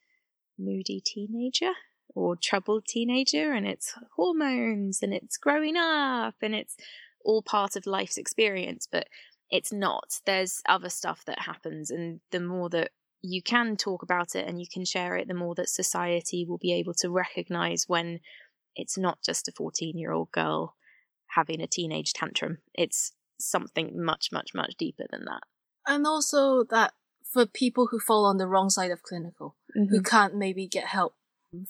moody 0.58 1.00
teenager 1.04 1.72
or 2.14 2.36
troubled 2.36 2.84
teenager, 2.86 3.52
and 3.52 3.66
it's 3.66 3.94
hormones 4.16 5.02
and 5.02 5.12
it's 5.12 5.36
growing 5.36 5.76
up 5.76 6.34
and 6.40 6.54
it's 6.54 6.76
all 7.24 7.42
part 7.42 7.74
of 7.74 7.86
life's 7.86 8.18
experience. 8.18 8.86
But 8.90 9.08
it's 9.50 9.72
not. 9.72 10.20
There's 10.24 10.62
other 10.68 10.88
stuff 10.88 11.24
that 11.26 11.40
happens, 11.40 11.90
and 11.90 12.20
the 12.30 12.40
more 12.40 12.68
that 12.70 12.90
you 13.22 13.42
can 13.42 13.76
talk 13.76 14.02
about 14.02 14.34
it 14.34 14.46
and 14.46 14.60
you 14.60 14.66
can 14.70 14.84
share 14.84 15.16
it, 15.16 15.28
the 15.28 15.34
more 15.34 15.54
that 15.54 15.68
society 15.68 16.44
will 16.46 16.58
be 16.58 16.74
able 16.74 16.92
to 16.92 17.08
recognize 17.08 17.84
when 17.88 18.20
it's 18.76 18.98
not 18.98 19.18
just 19.24 19.48
a 19.48 19.52
14 19.52 19.96
year 19.96 20.12
old 20.12 20.30
girl 20.30 20.74
having 21.28 21.60
a 21.60 21.66
teenage 21.66 22.12
tantrum. 22.12 22.58
It's 22.74 23.12
something 23.38 23.92
much, 24.02 24.28
much, 24.30 24.50
much 24.54 24.74
deeper 24.78 25.04
than 25.10 25.24
that. 25.24 25.42
And 25.86 26.06
also 26.06 26.64
that 26.64 26.92
for 27.24 27.46
people 27.46 27.88
who 27.90 27.98
fall 27.98 28.26
on 28.26 28.36
the 28.36 28.46
wrong 28.46 28.70
side 28.70 28.90
of 28.90 29.02
clinical, 29.02 29.56
mm-hmm. 29.76 29.90
who 29.90 30.02
can't 30.02 30.34
maybe 30.36 30.66
get 30.66 30.84
help 30.84 31.14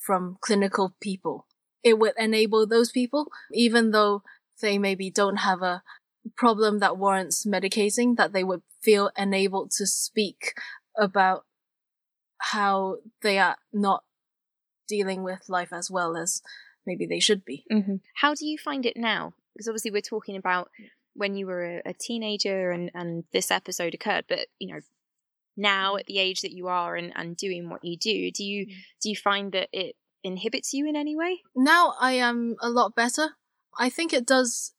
from 0.00 0.38
clinical 0.40 0.94
people, 1.00 1.46
it 1.82 1.98
would 1.98 2.14
enable 2.18 2.66
those 2.66 2.90
people, 2.90 3.30
even 3.52 3.92
though 3.92 4.22
they 4.60 4.78
maybe 4.78 5.10
don't 5.10 5.36
have 5.36 5.62
a 5.62 5.82
problem 6.36 6.78
that 6.78 6.96
warrants 6.96 7.46
medicating, 7.46 8.16
that 8.16 8.32
they 8.32 8.44
would 8.44 8.62
feel 8.80 9.10
enabled 9.16 9.70
to 9.72 9.86
speak 9.86 10.54
about 10.96 11.44
how 12.38 12.96
they 13.22 13.38
are 13.38 13.56
not 13.72 14.04
dealing 14.86 15.22
with 15.22 15.48
life 15.48 15.72
as 15.72 15.90
well 15.90 16.16
as 16.16 16.42
maybe 16.86 17.06
they 17.06 17.20
should 17.20 17.44
be. 17.44 17.64
Mm-hmm. 17.72 17.96
How 18.16 18.34
do 18.34 18.46
you 18.46 18.58
find 18.58 18.84
it 18.84 18.96
now? 18.96 19.32
Because 19.54 19.68
obviously 19.68 19.90
we're 19.90 20.02
talking 20.02 20.36
about 20.36 20.70
when 21.14 21.36
you 21.36 21.46
were 21.46 21.64
a, 21.64 21.90
a, 21.90 21.94
teenager 21.94 22.70
and, 22.70 22.90
and 22.94 23.24
this 23.32 23.50
episode 23.50 23.94
occurred, 23.94 24.24
but 24.28 24.46
you 24.58 24.72
know, 24.72 24.80
now 25.56 25.96
at 25.96 26.06
the 26.06 26.18
age 26.18 26.40
that 26.40 26.52
you 26.52 26.66
are 26.66 26.96
and, 26.96 27.12
and 27.14 27.36
doing 27.36 27.70
what 27.70 27.84
you 27.84 27.96
do, 27.96 28.30
do 28.32 28.44
you 28.44 28.66
mm. 28.66 28.72
do 29.00 29.08
you 29.08 29.16
find 29.16 29.52
that 29.52 29.68
it 29.72 29.94
inhibits 30.24 30.74
you 30.74 30.88
in 30.88 30.96
any 30.96 31.16
way? 31.16 31.42
Now 31.54 31.94
I 32.00 32.12
am 32.12 32.56
a 32.60 32.68
lot 32.68 32.96
better. 32.96 33.36
I 33.78 33.88
think 33.88 34.12
it 34.12 34.26
does 34.26 34.72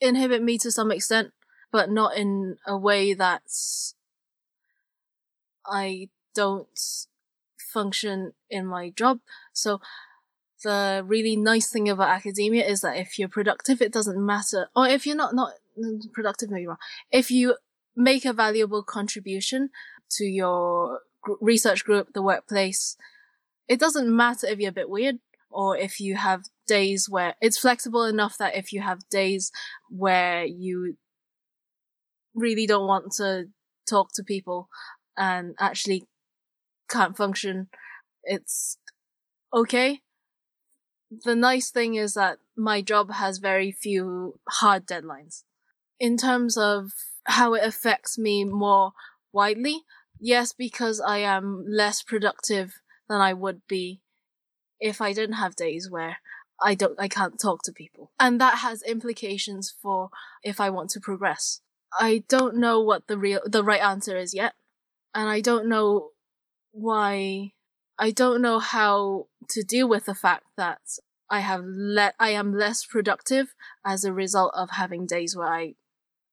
inhibit 0.00 0.42
me 0.42 0.58
to 0.58 0.70
some 0.70 0.90
extent, 0.90 1.32
but 1.72 1.90
not 1.90 2.16
in 2.16 2.56
a 2.66 2.76
way 2.76 3.14
that's 3.14 3.94
I 5.66 6.08
don't 6.34 7.06
function 7.72 8.32
in 8.50 8.66
my 8.66 8.90
job. 8.90 9.20
So 9.52 9.80
the 10.62 11.02
really 11.06 11.36
nice 11.36 11.70
thing 11.70 11.88
about 11.88 12.10
academia 12.10 12.66
is 12.66 12.80
that 12.80 12.96
if 12.96 13.18
you're 13.18 13.28
productive, 13.28 13.82
it 13.82 13.92
doesn't 13.92 14.24
matter. 14.24 14.68
Or 14.74 14.86
if 14.86 15.06
you're 15.06 15.16
not, 15.16 15.34
not 15.34 15.52
productive, 16.12 16.50
maybe 16.50 16.66
wrong. 16.66 16.78
If 17.10 17.30
you 17.30 17.56
make 17.96 18.24
a 18.24 18.32
valuable 18.32 18.82
contribution 18.82 19.70
to 20.10 20.24
your 20.24 21.00
research 21.40 21.84
group, 21.84 22.12
the 22.12 22.22
workplace, 22.22 22.96
it 23.68 23.80
doesn't 23.80 24.14
matter 24.14 24.46
if 24.46 24.58
you're 24.58 24.70
a 24.70 24.72
bit 24.72 24.90
weird 24.90 25.18
or 25.50 25.76
if 25.76 26.00
you 26.00 26.16
have 26.16 26.44
days 26.66 27.08
where 27.08 27.34
it's 27.40 27.58
flexible 27.58 28.04
enough 28.04 28.36
that 28.38 28.56
if 28.56 28.72
you 28.72 28.80
have 28.80 29.08
days 29.10 29.50
where 29.88 30.44
you 30.44 30.96
really 32.34 32.66
don't 32.66 32.88
want 32.88 33.12
to 33.12 33.46
talk 33.88 34.12
to 34.14 34.22
people 34.22 34.68
and 35.16 35.54
actually 35.58 36.06
can't 36.88 37.16
function, 37.16 37.68
it's 38.24 38.78
okay. 39.52 40.00
The 41.24 41.36
nice 41.36 41.70
thing 41.70 41.94
is 41.94 42.14
that 42.14 42.38
my 42.56 42.82
job 42.82 43.12
has 43.12 43.38
very 43.38 43.70
few 43.70 44.40
hard 44.48 44.86
deadlines. 44.86 45.44
In 46.00 46.16
terms 46.16 46.56
of 46.56 46.90
how 47.26 47.54
it 47.54 47.64
affects 47.64 48.18
me 48.18 48.44
more 48.44 48.92
widely, 49.32 49.82
yes, 50.18 50.52
because 50.52 51.00
I 51.00 51.18
am 51.18 51.64
less 51.68 52.02
productive 52.02 52.80
than 53.08 53.20
I 53.20 53.32
would 53.32 53.62
be 53.68 54.00
if 54.80 55.00
I 55.00 55.12
didn't 55.12 55.36
have 55.36 55.56
days 55.56 55.88
where 55.90 56.18
I 56.64 56.74
don't, 56.74 56.98
I 56.98 57.08
can't 57.08 57.38
talk 57.38 57.62
to 57.64 57.72
people. 57.72 58.10
And 58.18 58.40
that 58.40 58.58
has 58.58 58.82
implications 58.82 59.70
for 59.70 60.08
if 60.42 60.60
I 60.60 60.70
want 60.70 60.88
to 60.90 61.00
progress. 61.00 61.60
I 62.00 62.24
don't 62.26 62.56
know 62.56 62.80
what 62.80 63.06
the 63.06 63.18
real, 63.18 63.40
the 63.44 63.62
right 63.62 63.82
answer 63.82 64.16
is 64.16 64.32
yet. 64.34 64.54
And 65.14 65.28
I 65.28 65.40
don't 65.40 65.68
know 65.68 66.08
why, 66.72 67.52
I 67.98 68.10
don't 68.10 68.40
know 68.40 68.58
how 68.58 69.26
to 69.50 69.62
deal 69.62 69.88
with 69.88 70.06
the 70.06 70.14
fact 70.14 70.44
that 70.56 70.80
I 71.30 71.40
have 71.40 71.64
let, 71.64 72.14
I 72.18 72.30
am 72.30 72.54
less 72.54 72.84
productive 72.86 73.54
as 73.84 74.04
a 74.04 74.12
result 74.12 74.52
of 74.56 74.70
having 74.70 75.06
days 75.06 75.36
where 75.36 75.46
I 75.46 75.74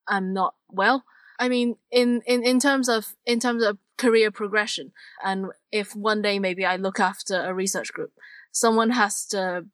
am 0.10 0.34
not 0.34 0.56
well. 0.70 1.04
I 1.40 1.50
mean, 1.50 1.76
in, 1.92 2.22
in, 2.26 2.42
in 2.44 2.60
terms 2.60 2.88
of, 2.88 3.16
in 3.26 3.40
terms 3.40 3.64
of 3.64 3.78
career 3.98 4.32
progression, 4.32 4.94
and 5.24 5.48
if 5.72 5.94
one 5.96 6.22
day 6.22 6.40
maybe 6.40 6.66
I 6.66 6.78
look 6.78 7.00
after 7.00 7.42
a 7.42 7.54
research 7.54 7.92
group, 7.92 8.14
someone 8.52 8.92
has 8.92 9.26
to 9.28 9.66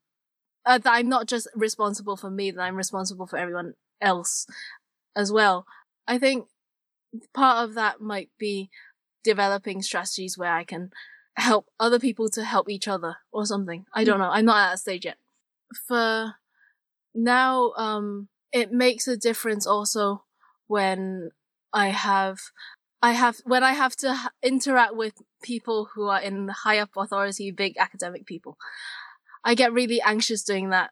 uh, 0.68 0.78
that 0.78 0.94
I'm 0.94 1.10
not 1.10 1.28
just 1.28 1.48
responsible 1.56 2.18
for 2.18 2.30
me, 2.30 2.52
that 2.52 2.62
I'm 2.62 2.76
responsible 2.76 3.26
for 3.26 3.38
everyone 3.38 3.74
else 4.02 4.46
as 5.16 5.32
well. 5.32 5.66
I 6.08 6.20
think 6.20 6.48
part 7.34 7.68
of 7.68 7.76
that 7.76 8.02
might 8.02 8.30
be 8.38 8.70
developing 9.24 9.82
strategies 9.82 10.38
where 10.38 10.54
I 10.54 10.66
can 10.66 10.92
help 11.38 11.68
other 11.80 12.00
people 12.00 12.30
to 12.30 12.44
help 12.44 12.70
each 12.70 12.88
other 12.88 13.18
or 13.32 13.46
something. 13.46 13.86
I 13.94 14.04
don't 14.04 14.20
know. 14.20 14.30
I'm 14.30 14.46
not 14.46 14.58
at 14.58 14.72
that 14.72 14.80
stage 14.80 15.06
yet. 15.06 15.18
For 15.88 16.36
now, 17.16 17.72
um, 17.78 18.28
it 18.52 18.72
makes 18.72 19.08
a 19.08 19.18
difference 19.18 19.66
also 19.66 20.24
when 20.68 21.32
I 21.72 21.90
have, 21.90 22.40
I 23.02 23.12
have, 23.14 23.38
when 23.46 23.64
I 23.64 23.74
have 23.74 23.96
to 23.98 24.18
interact 24.44 24.96
with 24.96 25.14
people 25.44 25.90
who 25.94 26.08
are 26.08 26.22
in 26.22 26.50
high 26.50 26.80
up 26.80 26.90
authority, 26.98 27.52
big 27.52 27.78
academic 27.78 28.26
people. 28.26 28.58
I 29.48 29.56
get 29.56 29.72
really 29.72 30.02
anxious 30.02 30.44
doing 30.44 30.72
that, 30.72 30.92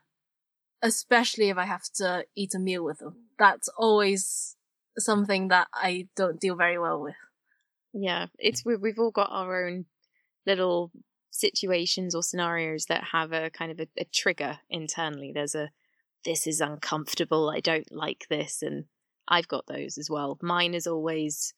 especially 0.82 1.50
if 1.50 1.58
I 1.58 1.66
have 1.66 1.84
to 1.96 2.24
eat 2.38 2.56
a 2.56 2.60
meal 2.60 2.86
with 2.86 3.00
them. 3.00 3.26
That's 3.38 3.68
always 3.78 4.56
something 4.98 5.50
that 5.50 5.68
I 5.74 6.08
don't 6.16 6.40
deal 6.40 6.56
very 6.56 6.80
well 6.80 7.02
with. 7.02 7.18
Yeah, 7.92 8.28
it's 8.40 8.64
we've 8.64 8.98
all 8.98 9.12
got 9.12 9.30
our 9.30 9.68
own 9.68 9.88
little 10.46 10.92
situations 11.32 12.16
or 12.16 12.24
scenarios 12.24 12.86
that 12.86 13.04
have 13.12 13.34
a 13.34 13.50
kind 13.50 13.74
of 13.74 13.82
a, 13.82 13.88
a 13.98 14.06
trigger 14.06 14.60
internally. 14.70 15.34
There's 15.34 15.56
a 15.56 15.72
this 16.24 16.48
is 16.48 16.62
uncomfortable. 16.62 17.50
I 17.50 17.60
don't 17.60 17.92
like 17.92 18.28
this, 18.30 18.62
and 18.62 18.86
I've 19.28 19.50
got 19.50 19.68
those 19.68 19.98
as 19.98 20.10
well. 20.10 20.38
Mine 20.42 20.74
is 20.74 20.88
always 20.88 21.54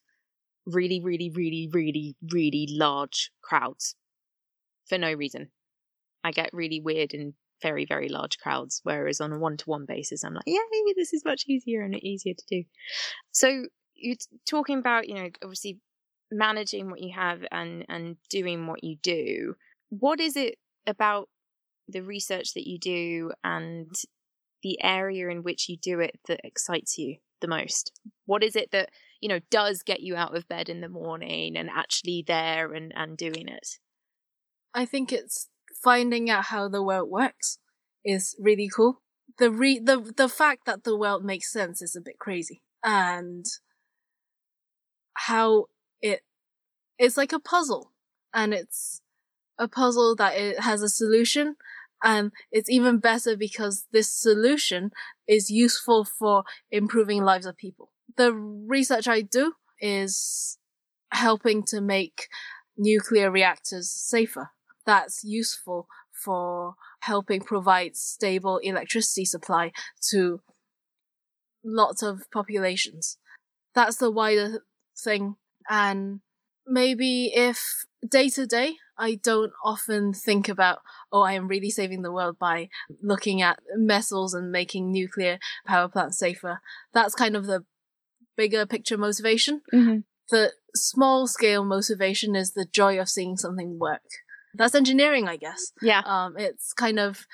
really, 0.66 1.00
really, 1.00 1.30
really, 1.30 1.70
really, 1.72 2.16
really 2.32 2.66
large 2.72 3.30
crowds 3.40 3.94
for 4.84 4.98
no 4.98 5.12
reason. 5.12 5.52
I 6.28 6.32
get 6.32 6.50
really 6.52 6.80
weird 6.80 7.14
in 7.14 7.32
very, 7.62 7.86
very 7.86 8.08
large 8.08 8.38
crowds, 8.38 8.80
whereas 8.84 9.20
on 9.20 9.32
a 9.32 9.38
one 9.38 9.56
to 9.56 9.64
one 9.64 9.86
basis, 9.86 10.22
I'm 10.22 10.34
like, 10.34 10.44
yay, 10.46 10.58
this 10.94 11.12
is 11.14 11.24
much 11.24 11.44
easier 11.48 11.82
and 11.82 11.96
easier 12.04 12.34
to 12.34 12.44
do. 12.48 12.64
So 13.32 13.64
you're 13.94 14.16
talking 14.48 14.78
about, 14.78 15.08
you 15.08 15.14
know, 15.14 15.28
obviously 15.42 15.80
managing 16.30 16.90
what 16.90 17.00
you 17.00 17.12
have 17.14 17.40
and, 17.50 17.86
and 17.88 18.16
doing 18.28 18.66
what 18.66 18.84
you 18.84 18.96
do. 19.02 19.54
What 19.88 20.20
is 20.20 20.36
it 20.36 20.56
about 20.86 21.28
the 21.88 22.02
research 22.02 22.52
that 22.54 22.68
you 22.68 22.78
do 22.78 23.32
and 23.42 23.90
the 24.62 24.78
area 24.82 25.28
in 25.30 25.42
which 25.42 25.68
you 25.68 25.78
do 25.78 26.00
it 26.00 26.20
that 26.28 26.40
excites 26.44 26.98
you 26.98 27.16
the 27.40 27.48
most? 27.48 27.98
What 28.26 28.44
is 28.44 28.54
it 28.54 28.70
that, 28.72 28.90
you 29.20 29.28
know, 29.30 29.40
does 29.50 29.82
get 29.82 30.00
you 30.00 30.14
out 30.14 30.36
of 30.36 30.46
bed 30.46 30.68
in 30.68 30.82
the 30.82 30.88
morning 30.88 31.56
and 31.56 31.70
actually 31.74 32.22
there 32.26 32.74
and, 32.74 32.92
and 32.94 33.16
doing 33.16 33.48
it? 33.48 33.78
I 34.74 34.84
think 34.84 35.12
it's 35.12 35.48
finding 35.82 36.30
out 36.30 36.46
how 36.46 36.68
the 36.68 36.82
world 36.82 37.10
works 37.10 37.58
is 38.04 38.36
really 38.38 38.68
cool. 38.74 39.00
The 39.38 39.50
re- 39.50 39.78
the 39.78 40.12
the 40.16 40.28
fact 40.28 40.66
that 40.66 40.84
the 40.84 40.96
world 40.96 41.24
makes 41.24 41.52
sense 41.52 41.82
is 41.82 41.94
a 41.94 42.00
bit 42.00 42.18
crazy. 42.18 42.62
And 42.84 43.44
how 45.14 45.66
it 46.00 46.22
it's 46.98 47.16
like 47.16 47.32
a 47.32 47.40
puzzle 47.40 47.92
and 48.32 48.54
it's 48.54 49.00
a 49.58 49.68
puzzle 49.68 50.14
that 50.16 50.36
it 50.36 50.60
has 50.60 50.82
a 50.82 50.88
solution 50.88 51.56
and 52.02 52.30
it's 52.52 52.70
even 52.70 52.98
better 52.98 53.36
because 53.36 53.86
this 53.92 54.10
solution 54.12 54.90
is 55.26 55.50
useful 55.50 56.04
for 56.04 56.44
improving 56.70 57.24
lives 57.24 57.46
of 57.46 57.56
people. 57.56 57.90
The 58.16 58.32
research 58.32 59.08
I 59.08 59.22
do 59.22 59.54
is 59.80 60.58
helping 61.10 61.64
to 61.64 61.80
make 61.80 62.28
nuclear 62.76 63.30
reactors 63.30 63.90
safer 63.90 64.50
that's 64.88 65.22
useful 65.22 65.86
for 66.10 66.74
helping 67.00 67.42
provide 67.42 67.94
stable 67.94 68.56
electricity 68.56 69.26
supply 69.26 69.70
to 70.10 70.40
lots 71.62 72.02
of 72.02 72.22
populations. 72.32 73.18
That's 73.74 73.98
the 73.98 74.10
wider 74.10 74.64
thing. 74.98 75.36
And 75.68 76.20
maybe 76.66 77.30
if 77.34 77.84
day 78.08 78.30
to 78.30 78.46
day, 78.46 78.76
I 78.96 79.16
don't 79.22 79.52
often 79.62 80.14
think 80.14 80.48
about, 80.48 80.78
oh, 81.12 81.20
I 81.20 81.34
am 81.34 81.48
really 81.48 81.70
saving 81.70 82.00
the 82.00 82.10
world 82.10 82.38
by 82.38 82.70
looking 83.02 83.42
at 83.42 83.60
metals 83.76 84.32
and 84.32 84.50
making 84.50 84.90
nuclear 84.90 85.38
power 85.66 85.88
plants 85.88 86.18
safer. 86.18 86.60
That's 86.94 87.14
kind 87.14 87.36
of 87.36 87.44
the 87.46 87.66
bigger 88.38 88.64
picture 88.64 88.96
motivation. 88.96 89.60
Mm-hmm. 89.72 89.98
The 90.30 90.52
small 90.74 91.26
scale 91.26 91.64
motivation 91.64 92.34
is 92.34 92.52
the 92.52 92.64
joy 92.64 92.98
of 92.98 93.10
seeing 93.10 93.36
something 93.36 93.78
work. 93.78 94.00
That's 94.54 94.74
engineering, 94.74 95.28
I 95.28 95.36
guess. 95.36 95.72
Yeah. 95.82 96.02
Um, 96.04 96.36
it's 96.36 96.72
kind 96.72 96.98
of 96.98 97.26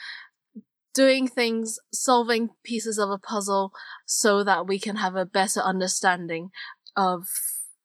doing 0.94 1.26
things, 1.26 1.78
solving 1.92 2.50
pieces 2.62 2.98
of 2.98 3.10
a 3.10 3.18
puzzle 3.18 3.72
so 4.06 4.44
that 4.44 4.66
we 4.66 4.78
can 4.78 4.96
have 4.96 5.16
a 5.16 5.26
better 5.26 5.60
understanding 5.60 6.50
of 6.96 7.26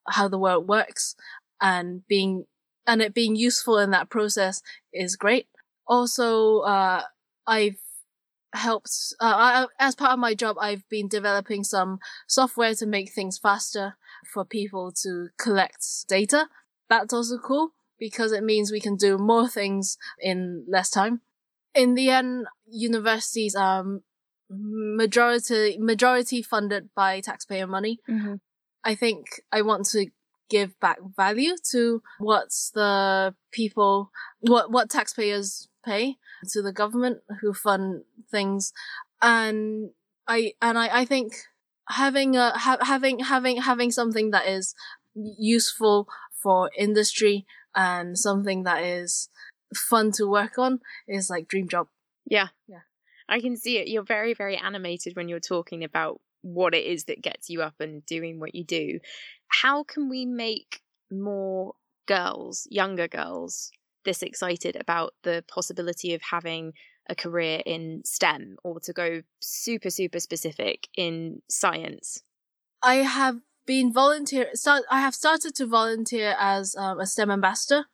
how 0.08 0.28
the 0.28 0.38
world 0.38 0.68
works 0.68 1.16
and 1.62 2.06
being 2.08 2.46
and 2.88 3.02
it 3.02 3.14
being 3.14 3.36
useful 3.36 3.78
in 3.78 3.92
that 3.92 4.10
process 4.10 4.62
is 4.92 5.16
great. 5.16 5.48
Also, 5.88 6.60
uh, 6.60 7.04
I've 7.46 7.80
helped 8.54 8.90
uh, 9.20 9.26
I, 9.26 9.68
as 9.80 9.96
part 9.96 10.14
of 10.14 10.20
my 10.20 10.34
job. 10.34 10.58
I've 10.60 10.88
been 10.90 11.08
developing 11.08 11.64
some 11.64 12.00
software 12.28 12.74
to 12.76 12.86
make 12.86 13.12
things 13.12 13.38
faster 13.38 13.96
for 14.34 14.44
people 14.44 14.92
to 15.04 15.28
collect 15.38 15.86
data. 16.08 16.48
That's 16.90 17.14
also 17.14 17.38
cool 17.38 17.74
because 18.00 18.32
it 18.32 18.44
means 18.44 18.72
we 18.72 18.80
can 18.80 18.96
do 18.96 19.18
more 19.18 19.48
things 19.48 19.98
in 20.20 20.66
less 20.68 20.90
time. 20.90 21.22
In 21.76 21.96
the 21.96 22.10
end, 22.10 22.48
universities 22.68 23.56
are 23.56 23.84
majority 24.50 25.78
majority 25.80 26.42
funded 26.42 26.90
by 26.96 27.22
taxpayer 27.22 27.68
money. 27.68 28.00
Mm-hmm. 28.10 28.36
I 28.84 28.96
think 28.96 29.42
I 29.52 29.62
want 29.62 29.86
to 29.88 30.08
give 30.50 30.80
back 30.80 30.98
value 31.16 31.56
to 31.72 32.02
what's 32.18 32.72
the 32.72 33.36
people 33.52 34.10
what 34.40 34.72
what 34.72 34.90
taxpayers 34.90 35.70
pay 35.86 36.16
to 36.50 36.62
the 36.62 36.74
government 36.74 37.20
who 37.42 37.54
fund 37.54 38.02
things 38.32 38.74
and 39.22 39.92
I 40.28 40.54
and 40.62 40.78
I, 40.78 41.02
I 41.02 41.06
think 41.06 41.34
having 41.88 42.36
a 42.36 42.52
ha- 42.52 42.80
having 42.82 43.20
having 43.20 43.58
having 43.58 43.92
something 43.92 44.32
that 44.32 44.48
is 44.48 44.74
useful 45.14 46.08
for 46.42 46.72
industry 46.78 47.46
and 47.76 48.18
something 48.18 48.64
that 48.64 48.84
is 48.84 49.30
fun 49.76 50.12
to 50.14 50.26
work 50.26 50.58
on 50.58 50.80
is 51.08 51.30
like 51.30 51.48
dream 51.48 51.68
job. 51.68 51.88
Yeah. 52.26 52.48
Yeah. 52.68 52.82
I 53.28 53.40
can 53.40 53.56
see 53.56 53.78
it. 53.78 53.88
You're 53.88 54.04
very, 54.04 54.34
very 54.34 54.58
animated 54.58 55.16
when 55.16 55.30
you're 55.30 55.40
talking 55.40 55.84
about 55.84 56.20
what 56.42 56.74
it 56.74 56.86
is 56.86 57.06
that 57.06 57.22
gets 57.22 57.50
you 57.50 57.62
up 57.62 57.76
and 57.80 58.06
doing 58.06 58.40
what 58.40 58.56
you 58.56 58.64
do. 58.64 59.00
How 59.48 59.84
can 59.84 60.10
we 60.10 60.26
make 60.26 60.82
more 61.12 61.74
girls, 62.08 62.68
younger 62.72 63.08
girls, 63.08 63.72
this 64.06 64.24
excited 64.24 64.76
about 64.76 65.14
the 65.24 65.44
possibility 65.48 66.14
of 66.14 66.22
having 66.32 66.74
a 67.08 67.16
career 67.16 67.62
in 67.66 68.02
STEM 68.06 68.58
or 68.64 68.80
to 68.80 68.94
go 68.94 69.22
super, 69.40 69.90
super 69.90 70.20
specific 70.20 70.88
in 70.96 71.42
science? 71.50 72.24
I 72.82 72.96
have 72.96 73.42
been 73.70 73.94
volunteer. 73.94 74.50
Start, 74.56 74.82
I 74.90 75.00
have 75.00 75.14
started 75.14 75.54
to 75.54 75.68
volunteer 75.68 76.36
as 76.40 76.76
um, 76.76 77.00
a 77.00 77.06
STEM 77.06 77.30
ambassador. 77.30 77.86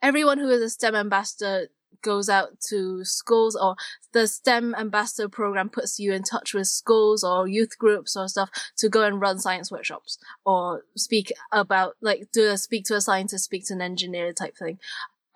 Everyone 0.00 0.38
who 0.38 0.48
is 0.48 0.62
a 0.62 0.70
STEM 0.70 0.94
ambassador 0.94 1.66
goes 2.02 2.28
out 2.28 2.60
to 2.68 3.04
schools 3.04 3.56
or 3.56 3.74
the 4.12 4.28
STEM 4.28 4.76
ambassador 4.76 5.28
program 5.28 5.70
puts 5.70 5.98
you 5.98 6.12
in 6.12 6.22
touch 6.22 6.54
with 6.54 6.68
schools 6.68 7.24
or 7.24 7.48
youth 7.48 7.76
groups 7.80 8.14
or 8.14 8.28
stuff 8.28 8.48
to 8.76 8.88
go 8.88 9.02
and 9.02 9.20
run 9.20 9.40
science 9.40 9.72
workshops 9.72 10.18
or 10.46 10.84
speak 10.96 11.32
about 11.50 11.96
like 12.00 12.28
do 12.32 12.50
a 12.50 12.56
speak 12.56 12.84
to 12.84 12.94
a 12.94 13.00
scientist, 13.00 13.44
speak 13.44 13.66
to 13.66 13.74
an 13.74 13.82
engineer 13.82 14.32
type 14.32 14.56
thing. 14.56 14.78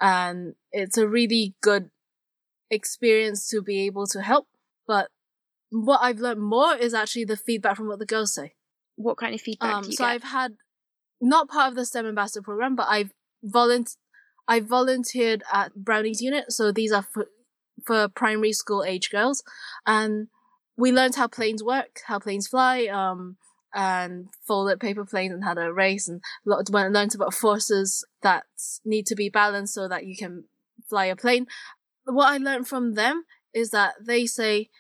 And 0.01 0.55
it's 0.71 0.97
a 0.97 1.09
really 1.09 1.57
good 1.61 1.91
experience 2.71 3.49
to 3.49 3.63
be 3.63 3.81
able 3.87 4.07
to 4.07 4.23
help. 4.23 4.47
But 4.87 5.09
what 5.71 5.99
I've 6.03 6.21
learned 6.21 6.43
more 6.43 6.77
is 6.77 6.95
actually 6.95 7.25
the 7.25 7.37
feedback 7.37 7.77
from 7.77 7.89
what 7.89 7.99
the 7.99 8.07
girls 8.07 8.33
say. 8.33 8.55
What 8.99 9.17
kind 9.17 9.35
of 9.35 9.41
feedback 9.41 9.75
Um, 9.75 9.83
do 9.85 9.91
you 9.91 9.97
so 9.97 10.05
get? 10.05 10.11
I've 10.11 10.25
had 10.25 10.57
not 11.21 11.49
part 11.49 11.71
of 11.71 11.77
the 11.77 11.87
STEM 11.87 12.07
ambassador 12.07 12.43
program, 12.43 12.75
but 12.77 12.89
I've 12.89 13.13
volunt 13.43 13.97
I 14.49 14.61
volunteered 14.61 15.43
at 15.53 15.75
Brownies 15.75 16.21
unit. 16.23 16.53
So 16.53 16.73
these 16.73 16.91
are 16.93 17.03
for 17.03 17.29
for 17.87 18.09
primary 18.09 18.53
school 18.53 18.83
age 18.83 19.11
girls, 19.11 19.43
and 19.87 20.29
we 20.77 20.91
learned 20.91 21.15
how 21.15 21.29
planes 21.29 21.63
work, 21.63 22.01
how 22.07 22.19
planes 22.19 22.49
fly, 22.49 22.87
um, 22.87 23.37
and 23.73 24.29
folded 24.47 24.81
paper 24.81 25.05
planes 25.05 25.33
and 25.33 25.45
how 25.45 25.55
to 25.55 25.73
race, 25.73 26.09
and 26.09 26.21
learned 26.45 27.15
about 27.15 27.35
forces 27.35 28.05
that 28.23 28.45
need 28.85 29.07
to 29.07 29.15
be 29.15 29.29
balanced 29.29 29.75
so 29.75 29.87
that 29.87 30.07
you 30.07 30.17
can 30.17 30.45
fly 30.89 31.07
a 31.07 31.17
plane. 31.17 31.47
What 32.05 32.33
I 32.33 32.39
learned 32.39 32.67
from 32.67 32.95
them 32.95 33.25
is 33.53 33.71
that 33.71 33.95
they 34.01 34.27
say, 34.27 34.71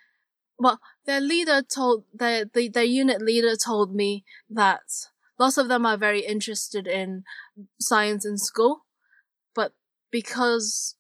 well, 0.58 0.80
their 1.08 1.20
leader 1.22 1.62
told 1.62 2.04
their 2.12 2.44
the, 2.44 2.68
their 2.68 2.84
unit 2.84 3.22
leader 3.22 3.56
told 3.56 3.94
me 3.94 4.24
that 4.50 4.82
lots 5.38 5.56
of 5.56 5.68
them 5.68 5.86
are 5.86 5.96
very 5.96 6.20
interested 6.20 6.86
in 6.86 7.24
science 7.80 8.26
in 8.26 8.36
school, 8.36 8.84
but 9.54 9.72
because 10.10 10.96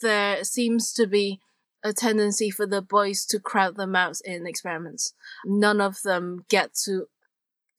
there 0.00 0.42
seems 0.44 0.94
to 0.94 1.06
be 1.06 1.40
a 1.84 1.92
tendency 1.92 2.48
for 2.50 2.66
the 2.66 2.80
boys 2.80 3.26
to 3.26 3.38
crowd 3.38 3.76
them 3.76 3.94
out 3.94 4.16
in 4.24 4.46
experiments, 4.46 5.12
none 5.44 5.80
of 5.80 6.00
them 6.02 6.46
get 6.48 6.74
to 6.74 7.06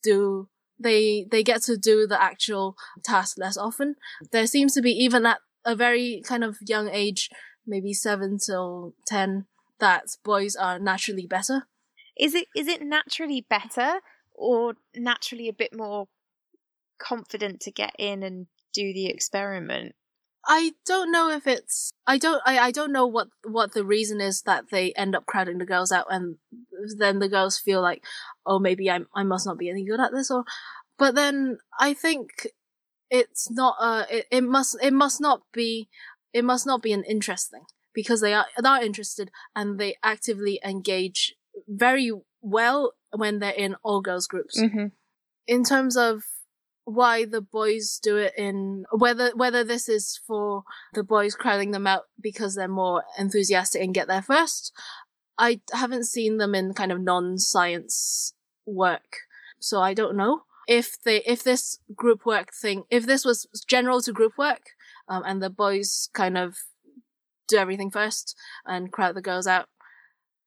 do 0.04 0.50
they 0.80 1.26
they 1.32 1.42
get 1.42 1.64
to 1.64 1.78
do 1.78 2.06
the 2.06 2.22
actual 2.22 2.76
task 3.04 3.40
less 3.40 3.58
often. 3.58 3.96
There 4.32 4.46
seems 4.46 4.76
to 4.76 4.84
be 4.84 4.92
even 4.92 5.26
at 5.26 5.40
a 5.66 5.76
very 5.76 6.22
kind 6.24 6.44
of 6.44 6.58
young 6.62 6.90
age, 6.90 7.32
maybe 7.66 7.92
seven 7.92 8.38
till 8.38 8.94
ten, 9.08 9.48
that 9.82 10.06
boys 10.24 10.56
are 10.56 10.80
naturally 10.80 11.28
better. 11.28 11.68
Is 12.18 12.34
it 12.34 12.48
is 12.56 12.68
it 12.68 12.82
naturally 12.82 13.46
better 13.50 14.00
or 14.34 14.76
naturally 14.96 15.50
a 15.50 15.54
bit 15.54 15.76
more 15.76 16.08
confident 17.00 17.60
to 17.62 17.72
get 17.72 17.94
in 18.00 18.24
and 18.24 18.48
do 18.74 18.94
the 18.94 19.08
experiment? 19.08 19.96
I 20.46 20.72
don't 20.86 21.12
know 21.12 21.30
if 21.30 21.46
it's 21.46 21.92
I 22.08 22.18
don't 22.18 22.42
I, 22.46 22.58
I 22.58 22.72
don't 22.72 22.92
know 22.92 23.06
what 23.06 23.28
what 23.44 23.74
the 23.74 23.86
reason 23.86 24.22
is 24.22 24.42
that 24.44 24.66
they 24.72 24.92
end 24.94 25.16
up 25.16 25.26
crowding 25.26 25.60
the 25.60 25.66
girls 25.66 25.92
out 25.92 26.08
and 26.10 26.38
then 26.98 27.20
the 27.20 27.30
girls 27.30 27.60
feel 27.60 27.82
like 27.82 28.04
oh 28.46 28.60
maybe 28.60 28.90
I 28.90 29.02
I 29.16 29.24
must 29.24 29.46
not 29.46 29.60
be 29.60 29.70
any 29.70 29.86
good 29.86 30.00
at 30.00 30.12
this 30.12 30.32
or 30.32 30.46
but 30.98 31.16
then 31.16 31.58
I 31.80 31.94
think 31.94 32.48
it's 33.10 33.52
not 33.52 33.76
uh 33.80 34.06
it, 34.10 34.26
it 34.32 34.44
must 34.44 34.78
it 34.82 34.94
must 34.94 35.22
not 35.22 35.42
be 35.54 35.90
it 36.34 36.44
must 36.44 36.66
not 36.66 36.82
be 36.82 36.94
an 36.94 37.04
interest 37.04 37.52
thing 37.52 37.66
because 37.94 38.22
they 38.22 38.34
are 38.34 38.46
they 38.62 38.68
are 38.70 38.84
interested 38.84 39.32
and 39.56 39.80
they 39.80 39.96
actively 40.04 40.60
engage 40.64 41.36
very 41.68 42.12
well 42.42 42.94
when 43.12 43.40
they're 43.40 43.52
in 43.52 43.76
all 43.84 44.02
girls 44.02 44.28
groups 44.28 44.60
Mm-hmm. 44.60 44.88
in 45.48 45.64
terms 45.64 45.98
of 45.98 46.24
why 46.86 47.26
the 47.26 47.42
boys 47.42 48.00
do 48.02 48.18
it 48.18 48.34
in 48.38 48.86
whether 48.92 49.32
whether 49.36 49.64
this 49.64 49.88
is 49.88 50.20
for 50.26 50.64
the 50.94 51.04
boys 51.04 51.36
crowding 51.36 51.72
them 51.72 51.86
out 51.86 52.04
because 52.20 52.56
they're 52.56 52.68
more 52.68 53.04
enthusiastic 53.20 53.82
and 53.84 53.94
get 53.94 54.08
there 54.08 54.22
first 54.24 54.72
i 55.38 55.60
haven't 55.74 56.06
seen 56.06 56.38
them 56.38 56.56
in 56.56 56.74
kind 56.74 56.92
of 56.92 57.00
non-science 57.00 58.34
work 58.66 59.18
so 59.60 59.82
i 59.82 59.94
don't 59.94 60.16
know 60.18 60.42
if 60.68 61.02
they 61.04 61.18
if 61.24 61.44
this 61.44 61.78
group 61.96 62.26
work 62.26 62.50
thing 62.54 62.84
if 62.90 63.06
this 63.06 63.24
was 63.26 63.48
general 63.68 64.02
to 64.02 64.12
group 64.12 64.34
work 64.38 64.72
um, 65.08 65.24
and 65.26 65.42
the 65.42 65.50
boys 65.50 66.10
kind 66.14 66.38
of 66.38 66.58
do 67.52 67.58
everything 67.62 67.92
first 67.92 68.36
and 68.66 68.92
crowd 68.92 69.16
the 69.16 69.22
girls 69.22 69.48
out. 69.48 69.68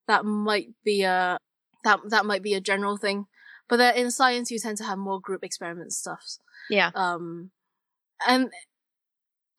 That 0.09 0.25
might 0.25 0.69
be 0.85 1.03
a 1.03 1.39
that 1.85 2.01
that 2.11 2.27
might 2.27 2.43
be 2.43 2.55
a 2.55 2.61
general 2.61 2.97
thing 2.97 3.27
but 3.69 3.77
then 3.77 3.95
in 3.97 4.11
science 4.11 4.51
you 4.51 4.59
tend 4.59 4.77
to 4.79 4.85
have 4.85 4.99
more 4.99 5.21
group 5.21 5.43
experiment 5.45 5.93
stuffs 5.93 6.41
Yeah. 6.71 6.91
um 6.95 7.51
and 8.27 8.51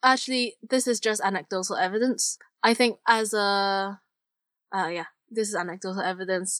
actually 0.03 0.55
this 0.67 0.87
is 0.87 0.99
just 0.99 1.21
anecdotal 1.23 1.75
evidence. 1.77 2.37
I 2.63 2.73
think 2.73 2.97
as 3.07 3.33
a 3.33 3.99
uh 4.73 4.87
yeah 4.87 5.05
this 5.29 5.49
is 5.49 5.55
anecdotal 5.55 6.01
evidence. 6.01 6.59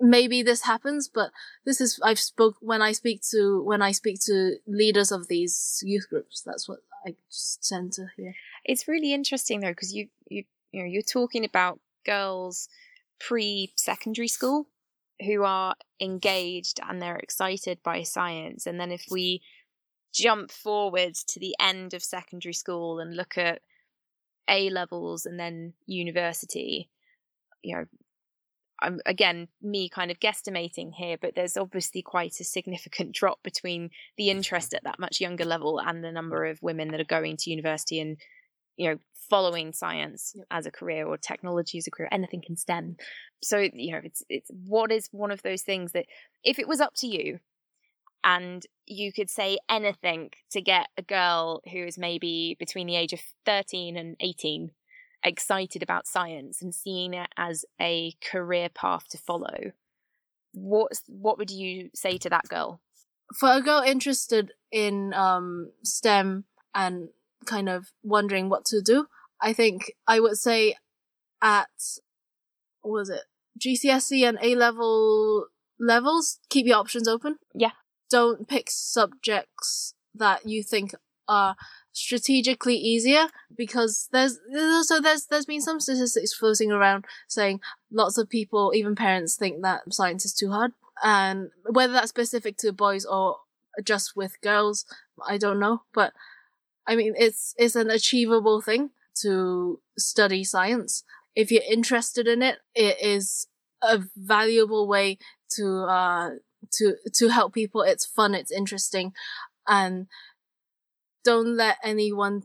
Maybe 0.00 0.42
this 0.42 0.62
happens 0.62 1.10
but 1.12 1.30
this 1.66 1.78
is 1.80 2.00
i've 2.02 2.18
spoke 2.18 2.56
when 2.60 2.80
i 2.80 2.92
speak 2.92 3.20
to 3.32 3.62
when 3.62 3.82
i 3.82 3.92
speak 3.92 4.18
to 4.28 4.56
leaders 4.66 5.12
of 5.12 5.28
these 5.28 5.80
youth 5.84 6.06
groups 6.08 6.40
that's 6.42 6.66
what 6.68 6.78
tend 7.62 7.92
to 7.92 8.06
hear 8.16 8.34
It's 8.64 8.88
really 8.88 9.12
interesting 9.12 9.60
though 9.60 9.70
because 9.70 9.94
you 9.94 10.08
you 10.28 10.44
you 10.72 10.82
know 10.82 10.88
you're 10.88 11.02
talking 11.02 11.44
about 11.44 11.80
girls 12.04 12.68
pre-secondary 13.18 14.28
school 14.28 14.66
who 15.24 15.44
are 15.44 15.74
engaged 16.00 16.80
and 16.88 17.00
they're 17.00 17.16
excited 17.16 17.78
by 17.82 18.02
science 18.02 18.66
and 18.66 18.80
then 18.80 18.90
if 18.90 19.04
we 19.10 19.42
jump 20.12 20.50
forward 20.50 21.14
to 21.14 21.38
the 21.38 21.54
end 21.60 21.94
of 21.94 22.02
secondary 22.02 22.52
school 22.52 22.98
and 22.98 23.16
look 23.16 23.38
at 23.38 23.60
A 24.48 24.70
levels 24.70 25.26
and 25.26 25.38
then 25.38 25.74
university, 25.86 26.90
you 27.62 27.76
know, 27.76 27.84
I'm 28.82 29.00
again 29.06 29.48
me 29.62 29.88
kind 29.88 30.10
of 30.10 30.20
guesstimating 30.20 30.92
here, 30.94 31.16
but 31.20 31.34
there's 31.34 31.56
obviously 31.56 32.02
quite 32.02 32.40
a 32.40 32.44
significant 32.44 33.12
drop 33.14 33.42
between 33.42 33.90
the 34.16 34.30
interest 34.30 34.74
at 34.74 34.84
that 34.84 34.98
much 34.98 35.20
younger 35.20 35.44
level 35.44 35.80
and 35.80 36.02
the 36.02 36.12
number 36.12 36.46
of 36.46 36.62
women 36.62 36.88
that 36.88 37.00
are 37.00 37.04
going 37.04 37.36
to 37.38 37.50
university 37.50 38.00
and 38.00 38.16
you 38.76 38.88
know 38.88 38.98
following 39.30 39.72
science 39.72 40.32
yep. 40.34 40.46
as 40.50 40.66
a 40.66 40.70
career 40.70 41.06
or 41.06 41.16
technology 41.16 41.78
as 41.78 41.86
a 41.86 41.90
career, 41.90 42.08
anything 42.10 42.42
in 42.48 42.56
STEM. 42.56 42.96
So 43.42 43.58
you 43.72 43.92
know, 43.92 44.00
it's 44.02 44.22
it's 44.28 44.50
what 44.50 44.90
is 44.90 45.08
one 45.12 45.30
of 45.30 45.42
those 45.42 45.62
things 45.62 45.92
that 45.92 46.06
if 46.44 46.58
it 46.58 46.68
was 46.68 46.80
up 46.80 46.94
to 46.96 47.06
you, 47.06 47.38
and 48.22 48.66
you 48.86 49.12
could 49.12 49.30
say 49.30 49.58
anything 49.68 50.30
to 50.50 50.60
get 50.60 50.88
a 50.98 51.02
girl 51.02 51.62
who 51.72 51.84
is 51.84 51.96
maybe 51.96 52.56
between 52.58 52.86
the 52.86 52.96
age 52.96 53.12
of 53.12 53.20
13 53.46 53.96
and 53.96 54.16
18 54.20 54.70
excited 55.22 55.82
about 55.82 56.06
science 56.06 56.62
and 56.62 56.74
seeing 56.74 57.14
it 57.14 57.28
as 57.36 57.64
a 57.80 58.14
career 58.22 58.68
path 58.68 59.08
to 59.08 59.18
follow 59.18 59.72
what 60.52 60.92
what 61.06 61.38
would 61.38 61.50
you 61.50 61.90
say 61.94 62.18
to 62.18 62.28
that 62.28 62.48
girl? 62.48 62.80
For 63.38 63.52
a 63.52 63.60
girl 63.60 63.82
interested 63.82 64.52
in 64.72 65.14
um 65.14 65.70
stem 65.84 66.44
and 66.74 67.10
kind 67.46 67.68
of 67.68 67.92
wondering 68.02 68.48
what 68.48 68.64
to 68.64 68.82
do 68.82 69.06
i 69.40 69.52
think 69.52 69.92
i 70.06 70.20
would 70.20 70.36
say 70.36 70.74
at 71.42 71.70
what 72.82 72.92
was 72.92 73.08
it 73.08 73.22
gcse 73.58 74.28
and 74.28 74.38
a 74.42 74.54
level 74.54 75.48
levels 75.80 76.38
keep 76.48 76.66
your 76.66 76.76
options 76.76 77.08
open. 77.08 77.36
Yeah. 77.54 77.72
Don't 78.10 78.46
pick 78.46 78.70
subjects 78.70 79.94
that 80.14 80.46
you 80.46 80.62
think 80.62 80.94
are 81.26 81.56
strategically 81.92 82.76
easier 82.76 83.26
because 83.56 84.08
there's 84.12 84.38
also 84.54 85.00
there's 85.00 85.26
there's 85.26 85.46
been 85.46 85.60
some 85.60 85.80
statistics 85.80 86.32
floating 86.32 86.70
around 86.70 87.04
saying 87.28 87.60
lots 87.90 88.16
of 88.16 88.28
people 88.28 88.72
even 88.74 88.94
parents 88.94 89.36
think 89.36 89.62
that 89.62 89.80
science 89.92 90.24
is 90.24 90.34
too 90.34 90.50
hard. 90.50 90.72
And 91.02 91.50
whether 91.68 91.92
that's 91.92 92.10
specific 92.10 92.56
to 92.58 92.72
boys 92.72 93.04
or 93.04 93.38
just 93.82 94.16
with 94.16 94.40
girls 94.40 94.84
i 95.28 95.36
don't 95.38 95.60
know. 95.60 95.82
But 95.92 96.12
i 96.86 96.96
mean 96.96 97.14
it's 97.16 97.54
it's 97.58 97.76
an 97.76 97.90
achievable 97.90 98.60
thing 98.60 98.90
to 99.22 99.80
study 99.98 100.44
science. 100.44 101.04
If 101.34 101.50
you're 101.50 101.62
interested 101.68 102.28
in 102.28 102.42
it 102.42 102.58
it 102.74 102.98
is 103.00 103.46
a 103.82 104.02
valuable 104.16 104.86
way 104.86 105.18
to 105.56 105.84
uh 105.84 106.30
to 106.74 106.96
to 107.14 107.28
help 107.28 107.54
people. 107.54 107.82
It's 107.82 108.06
fun. 108.06 108.34
It's 108.34 108.52
interesting. 108.52 109.12
And 109.66 110.06
don't 111.24 111.56
let 111.56 111.76
anyone 111.82 112.44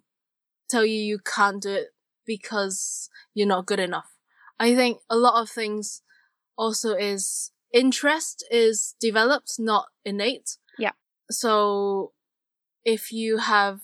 tell 0.70 0.86
you 0.86 1.00
you 1.00 1.20
can't 1.20 1.62
do 1.62 1.72
it 1.72 1.88
because 2.26 3.10
you're 3.34 3.48
not 3.48 3.66
good 3.66 3.80
enough. 3.80 4.16
I 4.60 4.76
think 4.76 5.00
a 5.10 5.16
lot 5.16 5.42
of 5.42 5.50
things 5.50 6.02
also 6.58 6.96
is 6.96 7.52
interest 7.74 8.46
is 8.50 8.96
developed, 9.00 9.56
not 9.60 9.88
innate. 10.04 10.58
Yeah. 10.80 10.92
So 11.30 12.14
if 12.84 13.12
you 13.12 13.38
have 13.38 13.82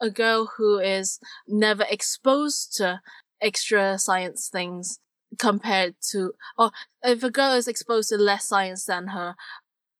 a 0.00 0.10
girl 0.10 0.50
who 0.56 0.78
is 0.78 1.18
never 1.48 1.84
exposed 1.88 2.76
to 2.76 3.00
extra 3.40 3.98
science 3.98 4.48
things 4.48 4.98
compared 5.38 5.96
to, 6.10 6.32
or 6.56 6.70
if 7.02 7.22
a 7.22 7.30
girl 7.30 7.52
is 7.52 7.66
exposed 7.68 8.10
to 8.10 8.16
less 8.16 8.46
science 8.46 8.84
than 8.84 9.08
her 9.08 9.34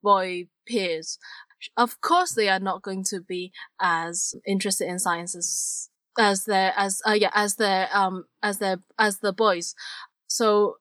boy 0.03 0.49
peers, 0.67 1.19
of 1.77 2.01
course 2.01 2.33
they 2.33 2.49
are 2.49 2.61
not 2.61 2.83
going 2.83 3.05
to 3.05 3.21
be 3.21 3.53
as 3.81 4.35
interested 4.47 4.89
in 4.89 4.99
sciences 4.99 5.91
as 6.19 6.45
their 6.45 6.73
as 6.77 7.01
uh, 7.07 7.13
yeah 7.13 7.31
as 7.35 7.57
their 7.57 7.89
um 7.93 8.25
as 8.43 8.59
their 8.59 8.79
as 8.99 9.19
the 9.19 9.33
boys. 9.33 9.75
So 10.27 10.77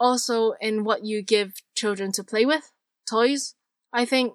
also 0.00 0.52
in 0.60 0.82
what 0.82 1.04
you 1.04 1.22
give 1.22 1.52
children 1.76 2.10
to 2.10 2.24
play 2.24 2.46
with 2.46 2.72
toys 3.08 3.54
i 3.92 4.04
think 4.04 4.32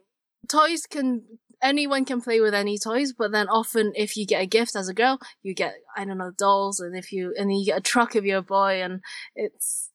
toys 0.47 0.85
can 0.85 1.23
anyone 1.61 2.05
can 2.05 2.21
play 2.21 2.39
with 2.39 2.53
any 2.53 2.77
toys 2.77 3.11
but 3.17 3.31
then 3.31 3.47
often 3.49 3.91
if 3.95 4.15
you 4.15 4.25
get 4.25 4.43
a 4.43 4.45
gift 4.45 4.75
as 4.75 4.87
a 4.87 4.93
girl 4.93 5.17
you 5.41 5.53
get 5.53 5.73
i 5.97 6.05
don't 6.05 6.19
know 6.19 6.31
dolls 6.37 6.79
and 6.79 6.95
if 6.95 7.11
you 7.11 7.33
and 7.37 7.51
you 7.51 7.65
get 7.65 7.79
a 7.79 7.81
truck 7.81 8.15
if 8.15 8.23
you're 8.23 8.37
a 8.37 8.43
boy 8.43 8.81
and 8.81 9.01
it's 9.35 9.89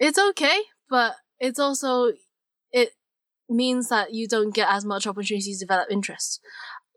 it's 0.00 0.18
okay 0.18 0.58
but 0.90 1.14
it's 1.38 1.58
also 1.58 2.12
means 3.48 3.88
that 3.88 4.12
you 4.12 4.26
don't 4.26 4.54
get 4.54 4.68
as 4.70 4.84
much 4.84 5.06
opportunity 5.06 5.52
to 5.52 5.58
develop 5.58 5.88
interest. 5.90 6.40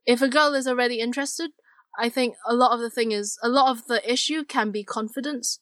If 0.06 0.22
a 0.22 0.28
girl 0.28 0.54
is 0.54 0.68
already 0.68 1.00
interested, 1.00 1.52
I 1.98 2.10
think 2.10 2.36
a 2.48 2.54
lot 2.54 2.74
of 2.74 2.80
the 2.80 2.90
thing 2.90 3.12
is 3.12 3.38
a 3.44 3.50
lot 3.50 3.70
of 3.72 3.86
the 3.88 4.02
issue 4.12 4.44
can 4.44 4.72
be 4.72 4.84
confidence. 4.84 5.60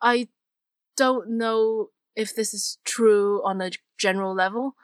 I 0.00 0.28
don't 0.96 1.30
know 1.30 1.88
if 2.14 2.34
this 2.34 2.52
is 2.52 2.78
true 2.84 3.40
on 3.44 3.60
a 3.60 3.70
general 3.98 4.34
level, 4.34 4.74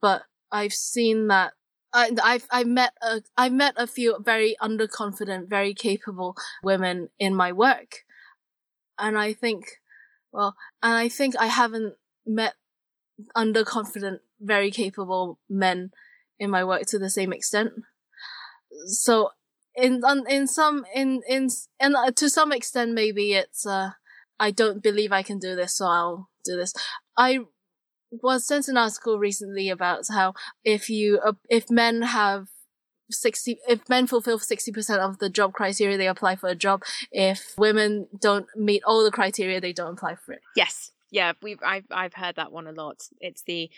but 0.00 0.22
I've 0.50 0.72
seen 0.72 1.28
that 1.28 1.52
I, 1.92 2.10
I've 2.22 2.46
I 2.50 2.64
met 2.64 2.92
a 3.02 3.22
I 3.36 3.48
met 3.48 3.74
a 3.76 3.86
few 3.86 4.16
very 4.20 4.56
underconfident, 4.60 5.48
very 5.48 5.74
capable 5.74 6.36
women 6.62 7.08
in 7.18 7.34
my 7.34 7.52
work, 7.52 8.04
and 8.98 9.16
I 9.16 9.32
think, 9.32 9.80
well, 10.32 10.56
and 10.82 10.94
I 10.94 11.08
think 11.08 11.36
I 11.38 11.46
haven't 11.46 11.94
met 12.26 12.54
underconfident 13.36 14.18
very 14.40 14.70
capable 14.70 15.38
men 15.48 15.90
in 16.38 16.50
my 16.50 16.64
work 16.64 16.82
to 16.86 16.98
the 16.98 17.10
same 17.10 17.32
extent. 17.32 17.72
So 18.86 19.30
in 19.74 20.02
in 20.28 20.46
some 20.46 20.84
in 20.94 21.22
in 21.28 21.48
and 21.80 21.96
uh, 21.96 22.10
to 22.12 22.28
some 22.28 22.52
extent 22.52 22.92
maybe 22.92 23.32
it's 23.32 23.66
uh 23.66 23.90
I 24.38 24.50
don't 24.50 24.82
believe 24.82 25.12
I 25.12 25.22
can 25.22 25.38
do 25.38 25.56
this 25.56 25.76
so 25.76 25.86
I'll 25.86 26.28
do 26.44 26.56
this. 26.56 26.72
I 27.16 27.40
was 28.10 28.46
sent 28.46 28.68
an 28.68 28.76
article 28.76 29.18
recently 29.18 29.68
about 29.68 30.04
how 30.10 30.34
if 30.64 30.88
you 30.88 31.18
uh, 31.24 31.32
if 31.48 31.70
men 31.70 32.02
have 32.02 32.48
60 33.10 33.58
if 33.68 33.88
men 33.88 34.06
fulfill 34.06 34.38
60% 34.38 34.98
of 34.98 35.18
the 35.18 35.28
job 35.28 35.52
criteria 35.52 35.96
they 35.98 36.08
apply 36.08 36.36
for 36.36 36.48
a 36.48 36.54
job 36.54 36.82
if 37.12 37.54
women 37.58 38.08
don't 38.18 38.46
meet 38.56 38.82
all 38.84 39.04
the 39.04 39.10
criteria 39.10 39.60
they 39.60 39.72
don't 39.72 39.92
apply 39.92 40.14
for 40.14 40.32
it 40.32 40.40
yes 40.56 40.90
yeah 41.10 41.32
we've 41.42 41.58
i've 41.64 41.84
i've 41.90 42.14
heard 42.14 42.36
that 42.36 42.50
one 42.50 42.66
a 42.66 42.72
lot 42.72 43.02
it's 43.20 43.42
the 43.42 43.70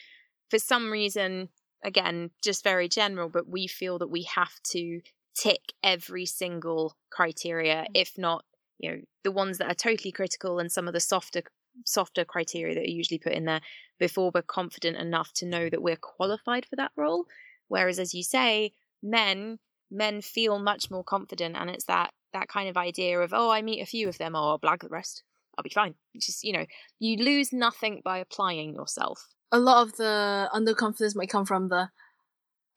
for 0.50 0.58
some 0.58 0.90
reason, 0.90 1.48
again, 1.84 2.30
just 2.42 2.64
very 2.64 2.88
general, 2.88 3.28
but 3.28 3.48
we 3.48 3.66
feel 3.66 3.98
that 3.98 4.10
we 4.10 4.22
have 4.24 4.52
to 4.70 5.00
tick 5.34 5.72
every 5.82 6.26
single 6.26 6.96
criteria, 7.10 7.82
mm. 7.82 7.86
if 7.94 8.12
not, 8.16 8.44
you 8.78 8.90
know, 8.90 8.98
the 9.24 9.32
ones 9.32 9.58
that 9.58 9.70
are 9.70 9.74
totally 9.74 10.12
critical 10.12 10.58
and 10.58 10.70
some 10.70 10.86
of 10.86 10.94
the 10.94 11.00
softer 11.00 11.42
softer 11.84 12.24
criteria 12.24 12.74
that 12.74 12.84
are 12.84 12.90
usually 12.90 13.18
put 13.18 13.34
in 13.34 13.44
there 13.44 13.60
before 13.98 14.30
we're 14.34 14.40
confident 14.40 14.96
enough 14.96 15.30
to 15.34 15.44
know 15.44 15.68
that 15.68 15.82
we're 15.82 15.96
qualified 15.96 16.64
for 16.64 16.74
that 16.76 16.90
role. 16.96 17.26
Whereas 17.68 17.98
as 17.98 18.14
you 18.14 18.22
say, 18.22 18.72
men 19.02 19.58
men 19.90 20.20
feel 20.20 20.58
much 20.58 20.90
more 20.90 21.04
confident 21.04 21.54
and 21.56 21.68
it's 21.70 21.84
that 21.84 22.12
that 22.32 22.48
kind 22.48 22.68
of 22.68 22.76
idea 22.76 23.20
of, 23.20 23.32
oh, 23.34 23.50
I 23.50 23.62
meet 23.62 23.80
a 23.80 23.86
few 23.86 24.08
of 24.08 24.18
them, 24.18 24.34
or 24.34 24.38
I'll 24.38 24.58
blag 24.58 24.80
the 24.80 24.88
rest. 24.88 25.22
I'll 25.56 25.62
be 25.62 25.70
fine. 25.70 25.94
Just, 26.18 26.44
you 26.44 26.52
know, 26.52 26.66
you 26.98 27.16
lose 27.24 27.52
nothing 27.52 28.02
by 28.04 28.18
applying 28.18 28.74
yourself 28.74 29.28
a 29.52 29.58
lot 29.58 29.82
of 29.86 29.96
the 29.96 30.48
underconfidence 30.52 31.16
might 31.16 31.30
come 31.30 31.46
from 31.46 31.68
the 31.68 31.90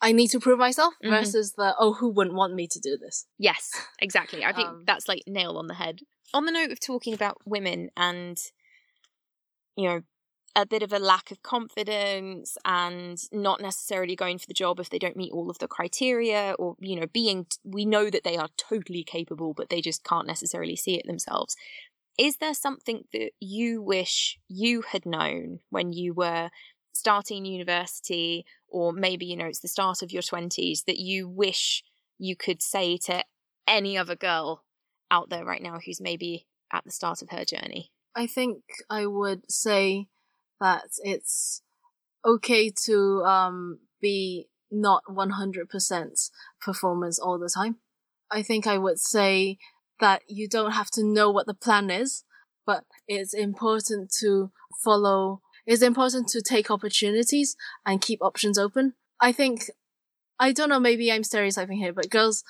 I 0.02 0.12
need 0.12 0.30
to 0.30 0.40
prove 0.40 0.60
myself 0.60 0.94
mm-hmm. 1.04 1.14
versus 1.14 1.54
the 1.54 1.76
oh 1.78 1.94
who 1.94 2.10
wouldn't 2.10 2.36
want 2.36 2.56
me 2.56 2.68
to 2.68 2.80
do 2.80 2.98
this. 2.98 3.26
Yes, 3.38 3.72
exactly. 4.02 4.46
I 4.46 4.54
think 4.54 4.70
um, 4.70 4.84
that's 4.86 5.08
like 5.08 5.24
nail 5.28 5.58
on 5.58 5.68
the 5.68 5.74
head. 5.74 6.00
On 6.34 6.46
the 6.46 6.52
note 6.52 6.72
of 6.72 6.80
talking 6.80 7.14
about 7.14 7.38
women 7.46 7.90
and 7.98 8.38
you 9.76 9.90
know 9.90 10.02
a 10.56 10.66
bit 10.66 10.84
of 10.84 10.92
a 10.92 11.00
lack 11.00 11.32
of 11.32 11.42
confidence 11.44 12.58
and 12.66 13.18
not 13.32 13.62
necessarily 13.62 14.16
going 14.16 14.38
for 14.38 14.48
the 14.48 14.54
job 14.54 14.80
if 14.80 14.90
they 14.90 15.00
don't 15.00 15.16
meet 15.16 15.32
all 15.32 15.50
of 15.50 15.60
the 15.60 15.68
criteria 15.68 16.56
or 16.58 16.76
you 16.80 17.00
know 17.00 17.06
being 17.08 17.46
we 17.64 17.86
know 17.86 18.10
that 18.10 18.24
they 18.24 18.36
are 18.36 18.50
totally 18.58 19.04
capable 19.04 19.54
but 19.54 19.70
they 19.70 19.80
just 19.80 20.04
can't 20.04 20.28
necessarily 20.28 20.76
see 20.76 20.96
it 20.96 21.06
themselves 21.06 21.56
is 22.20 22.38
there 22.38 22.54
something 22.54 23.06
that 23.14 23.32
you 23.40 23.82
wish 23.82 24.38
you 24.50 24.82
had 24.82 25.06
known 25.06 25.60
when 25.70 25.94
you 25.94 26.14
were 26.14 26.50
starting 26.92 27.46
university, 27.46 28.46
or 28.68 28.92
maybe, 28.92 29.26
you 29.26 29.38
know, 29.38 29.46
it's 29.46 29.62
the 29.62 29.70
start 29.70 30.02
of 30.02 30.12
your 30.12 30.22
20s 30.22 30.84
that 30.86 31.00
you 31.00 31.30
wish 31.30 31.82
you 32.18 32.36
could 32.36 32.62
say 32.62 32.98
to 32.98 33.24
any 33.66 33.98
other 33.98 34.16
girl 34.16 34.66
out 35.10 35.30
there 35.30 35.46
right 35.46 35.64
now 35.64 35.80
who's 35.84 36.02
maybe 36.02 36.46
at 36.74 36.84
the 36.84 36.92
start 36.92 37.22
of 37.22 37.30
her 37.30 37.46
journey? 37.46 37.92
I 38.14 38.28
think 38.28 38.64
I 38.90 39.06
would 39.06 39.50
say 39.50 40.08
that 40.60 40.90
it's 41.02 41.62
okay 42.26 42.70
to 42.86 43.24
um, 43.24 43.80
be 44.02 44.50
not 44.70 45.04
100% 45.10 46.30
performance 46.62 47.18
all 47.18 47.40
the 47.40 47.50
time. 47.50 47.78
I 48.30 48.44
think 48.44 48.68
I 48.68 48.78
would 48.78 49.00
say 49.00 49.58
that 50.00 50.24
you 50.28 50.48
don't 50.48 50.72
have 50.72 50.90
to 50.92 51.04
know 51.04 51.30
what 51.30 51.46
the 51.46 51.54
plan 51.54 51.90
is, 51.90 52.24
but 52.66 52.84
it's 53.08 53.34
important 53.34 54.14
to 54.20 54.52
follow, 54.84 55.42
it's 55.66 55.82
important 55.82 56.28
to 56.30 56.42
take 56.42 56.72
opportunities 56.72 57.56
and 57.86 58.02
keep 58.02 58.22
options 58.22 58.58
open. 58.58 58.94
I 59.20 59.32
think, 59.32 59.70
I 60.40 60.52
don't 60.52 60.70
know, 60.70 60.80
maybe 60.80 61.12
I'm 61.12 61.24
stereotyping 61.24 61.78
here, 61.78 61.94
but 61.94 62.10
girls, 62.10 62.44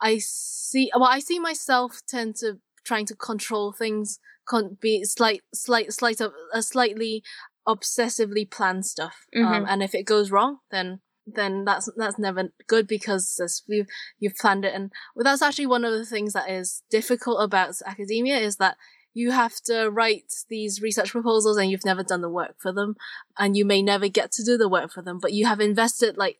I 0.00 0.18
see, 0.18 0.90
well, 0.94 1.08
I 1.08 1.18
see 1.18 1.38
myself 1.38 2.00
tend 2.08 2.36
to 2.36 2.58
trying 2.84 3.06
to 3.06 3.16
control 3.16 3.72
things, 3.72 4.20
con- 4.48 4.78
be 4.80 5.04
slight, 5.04 5.42
slight, 5.52 5.92
slight, 5.92 6.20
of, 6.20 6.32
uh, 6.54 6.60
slightly 6.60 7.22
obsessively 7.66 8.50
plan 8.50 8.82
stuff. 8.82 9.26
Um, 9.36 9.42
Mhm. 9.42 9.64
and 9.68 9.82
if 9.82 9.94
it 9.94 10.04
goes 10.04 10.30
wrong, 10.30 10.60
then 10.70 11.00
then 11.34 11.64
that's 11.64 11.88
that's 11.96 12.18
never 12.18 12.50
good 12.66 12.86
because 12.86 13.62
you 13.66 13.86
you've 14.18 14.36
planned 14.36 14.64
it. 14.64 14.74
And 14.74 14.90
well, 15.14 15.24
that's 15.24 15.42
actually 15.42 15.66
one 15.66 15.84
of 15.84 15.92
the 15.92 16.06
things 16.06 16.32
that 16.32 16.50
is 16.50 16.82
difficult 16.90 17.42
about 17.42 17.74
academia 17.86 18.38
is 18.38 18.56
that 18.56 18.76
you 19.14 19.30
have 19.32 19.54
to 19.64 19.88
write 19.90 20.32
these 20.48 20.80
research 20.80 21.10
proposals 21.10 21.56
and 21.56 21.70
you've 21.70 21.84
never 21.84 22.02
done 22.02 22.20
the 22.20 22.30
work 22.30 22.56
for 22.58 22.72
them, 22.72 22.96
and 23.38 23.56
you 23.56 23.64
may 23.64 23.82
never 23.82 24.08
get 24.08 24.32
to 24.32 24.44
do 24.44 24.56
the 24.56 24.68
work 24.68 24.92
for 24.92 25.02
them. 25.02 25.18
But 25.20 25.32
you 25.32 25.46
have 25.46 25.60
invested 25.60 26.16
like 26.16 26.38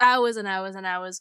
hours 0.00 0.36
and 0.36 0.48
hours 0.48 0.74
and 0.74 0.86
hours 0.86 1.20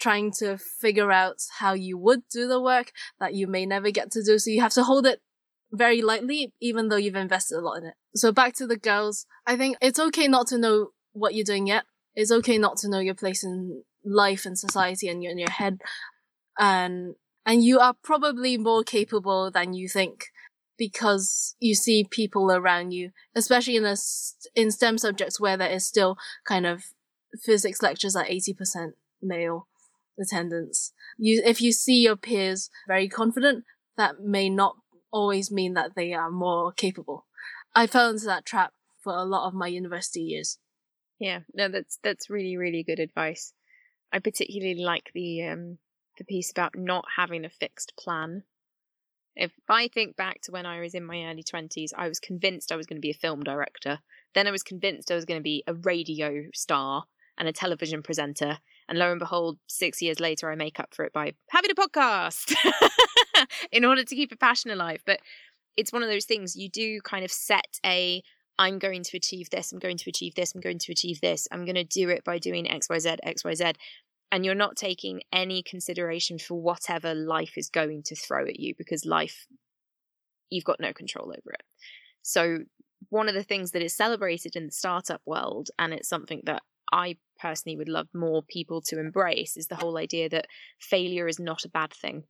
trying 0.00 0.32
to 0.32 0.58
figure 0.58 1.12
out 1.12 1.36
how 1.58 1.72
you 1.72 1.96
would 1.96 2.22
do 2.32 2.48
the 2.48 2.60
work 2.60 2.92
that 3.20 3.34
you 3.34 3.46
may 3.46 3.64
never 3.64 3.90
get 3.90 4.10
to 4.12 4.22
do. 4.22 4.38
So 4.38 4.50
you 4.50 4.60
have 4.60 4.72
to 4.72 4.84
hold 4.84 5.06
it 5.06 5.20
very 5.72 6.02
lightly, 6.02 6.52
even 6.60 6.88
though 6.88 6.96
you've 6.96 7.14
invested 7.14 7.58
a 7.58 7.60
lot 7.60 7.78
in 7.78 7.86
it. 7.86 7.94
So 8.14 8.32
back 8.32 8.54
to 8.54 8.66
the 8.66 8.76
girls, 8.76 9.26
I 9.46 9.56
think 9.56 9.76
it's 9.80 9.98
okay 9.98 10.28
not 10.28 10.46
to 10.48 10.58
know 10.58 10.88
what 11.12 11.34
you're 11.34 11.44
doing 11.44 11.66
yet. 11.66 11.84
It's 12.14 12.30
okay 12.30 12.58
not 12.58 12.76
to 12.78 12.88
know 12.88 13.00
your 13.00 13.14
place 13.14 13.42
in 13.44 13.82
life 14.04 14.46
and 14.46 14.58
society 14.58 15.08
and 15.08 15.24
in 15.24 15.38
your 15.38 15.50
head. 15.50 15.80
And, 16.58 17.14
and 17.44 17.64
you 17.64 17.78
are 17.80 17.94
probably 18.02 18.56
more 18.56 18.84
capable 18.84 19.50
than 19.50 19.74
you 19.74 19.88
think 19.88 20.26
because 20.76 21.56
you 21.60 21.74
see 21.74 22.06
people 22.08 22.50
around 22.50 22.92
you, 22.92 23.10
especially 23.34 23.76
in 23.76 23.84
a, 23.84 23.96
in 24.54 24.70
STEM 24.70 24.98
subjects 24.98 25.40
where 25.40 25.56
there 25.56 25.70
is 25.70 25.86
still 25.86 26.16
kind 26.46 26.66
of 26.66 26.84
physics 27.42 27.82
lectures 27.82 28.16
at 28.16 28.28
80% 28.28 28.92
male 29.22 29.68
attendance. 30.20 30.92
You, 31.18 31.42
if 31.44 31.60
you 31.60 31.72
see 31.72 31.96
your 31.96 32.16
peers 32.16 32.70
very 32.86 33.08
confident, 33.08 33.64
that 33.96 34.20
may 34.20 34.48
not 34.48 34.76
always 35.12 35.50
mean 35.50 35.74
that 35.74 35.92
they 35.94 36.12
are 36.12 36.30
more 36.30 36.72
capable. 36.72 37.26
I 37.74 37.86
fell 37.86 38.10
into 38.10 38.26
that 38.26 38.44
trap 38.44 38.72
for 39.02 39.14
a 39.14 39.24
lot 39.24 39.46
of 39.46 39.54
my 39.54 39.66
university 39.66 40.20
years. 40.20 40.58
Yeah, 41.18 41.40
no, 41.54 41.68
that's 41.68 41.98
that's 42.02 42.30
really 42.30 42.56
really 42.56 42.82
good 42.82 42.98
advice. 42.98 43.52
I 44.12 44.18
particularly 44.18 44.82
like 44.82 45.10
the 45.14 45.44
um 45.44 45.78
the 46.18 46.24
piece 46.24 46.50
about 46.50 46.76
not 46.76 47.04
having 47.16 47.44
a 47.44 47.50
fixed 47.50 47.94
plan. 47.98 48.44
If 49.36 49.52
I 49.68 49.88
think 49.88 50.16
back 50.16 50.42
to 50.42 50.52
when 50.52 50.66
I 50.66 50.80
was 50.80 50.94
in 50.94 51.04
my 51.04 51.24
early 51.24 51.42
twenties, 51.42 51.92
I 51.96 52.08
was 52.08 52.20
convinced 52.20 52.70
I 52.70 52.76
was 52.76 52.86
going 52.86 52.98
to 52.98 53.06
be 53.06 53.10
a 53.10 53.14
film 53.14 53.42
director. 53.42 53.98
Then 54.34 54.46
I 54.46 54.52
was 54.52 54.62
convinced 54.62 55.10
I 55.10 55.16
was 55.16 55.24
going 55.24 55.40
to 55.40 55.44
be 55.44 55.64
a 55.66 55.74
radio 55.74 56.44
star 56.54 57.04
and 57.36 57.48
a 57.48 57.52
television 57.52 58.02
presenter. 58.02 58.58
And 58.88 58.98
lo 58.98 59.10
and 59.10 59.18
behold, 59.18 59.58
six 59.66 60.02
years 60.02 60.20
later, 60.20 60.50
I 60.50 60.54
make 60.54 60.78
up 60.78 60.94
for 60.94 61.04
it 61.04 61.12
by 61.12 61.32
having 61.50 61.70
a 61.70 61.74
podcast 61.74 62.54
in 63.72 63.84
order 63.84 64.04
to 64.04 64.14
keep 64.14 64.30
a 64.30 64.36
passion 64.36 64.70
alive. 64.70 65.02
But 65.06 65.20
it's 65.76 65.92
one 65.92 66.02
of 66.02 66.08
those 66.08 66.26
things 66.26 66.54
you 66.54 66.68
do 66.68 67.00
kind 67.00 67.24
of 67.24 67.32
set 67.32 67.80
a 67.84 68.22
I'm 68.58 68.78
going 68.78 69.02
to 69.02 69.16
achieve 69.16 69.50
this, 69.50 69.72
I'm 69.72 69.78
going 69.78 69.96
to 69.98 70.10
achieve 70.10 70.34
this, 70.34 70.54
I'm 70.54 70.60
going 70.60 70.78
to 70.78 70.92
achieve 70.92 71.20
this, 71.20 71.48
I'm 71.50 71.64
going 71.64 71.74
to 71.74 71.84
do 71.84 72.08
it 72.08 72.24
by 72.24 72.38
doing 72.38 72.66
XYZ, 72.66 73.18
XYZ. 73.26 73.74
And 74.30 74.44
you're 74.44 74.54
not 74.54 74.76
taking 74.76 75.22
any 75.32 75.62
consideration 75.62 76.38
for 76.38 76.60
whatever 76.60 77.14
life 77.14 77.52
is 77.56 77.68
going 77.68 78.02
to 78.04 78.16
throw 78.16 78.46
at 78.46 78.58
you 78.58 78.74
because 78.76 79.04
life, 79.04 79.46
you've 80.50 80.64
got 80.64 80.80
no 80.80 80.92
control 80.92 81.28
over 81.28 81.52
it. 81.52 81.62
So, 82.22 82.58
one 83.10 83.28
of 83.28 83.34
the 83.34 83.42
things 83.42 83.72
that 83.72 83.82
is 83.82 83.94
celebrated 83.94 84.56
in 84.56 84.66
the 84.66 84.72
startup 84.72 85.20
world, 85.26 85.68
and 85.78 85.92
it's 85.92 86.08
something 86.08 86.40
that 86.46 86.62
I 86.90 87.16
personally 87.38 87.76
would 87.76 87.88
love 87.88 88.08
more 88.14 88.42
people 88.42 88.80
to 88.82 88.98
embrace, 88.98 89.56
is 89.56 89.66
the 89.66 89.76
whole 89.76 89.98
idea 89.98 90.28
that 90.30 90.46
failure 90.80 91.28
is 91.28 91.38
not 91.38 91.64
a 91.64 91.68
bad 91.68 91.92
thing. 91.92 92.24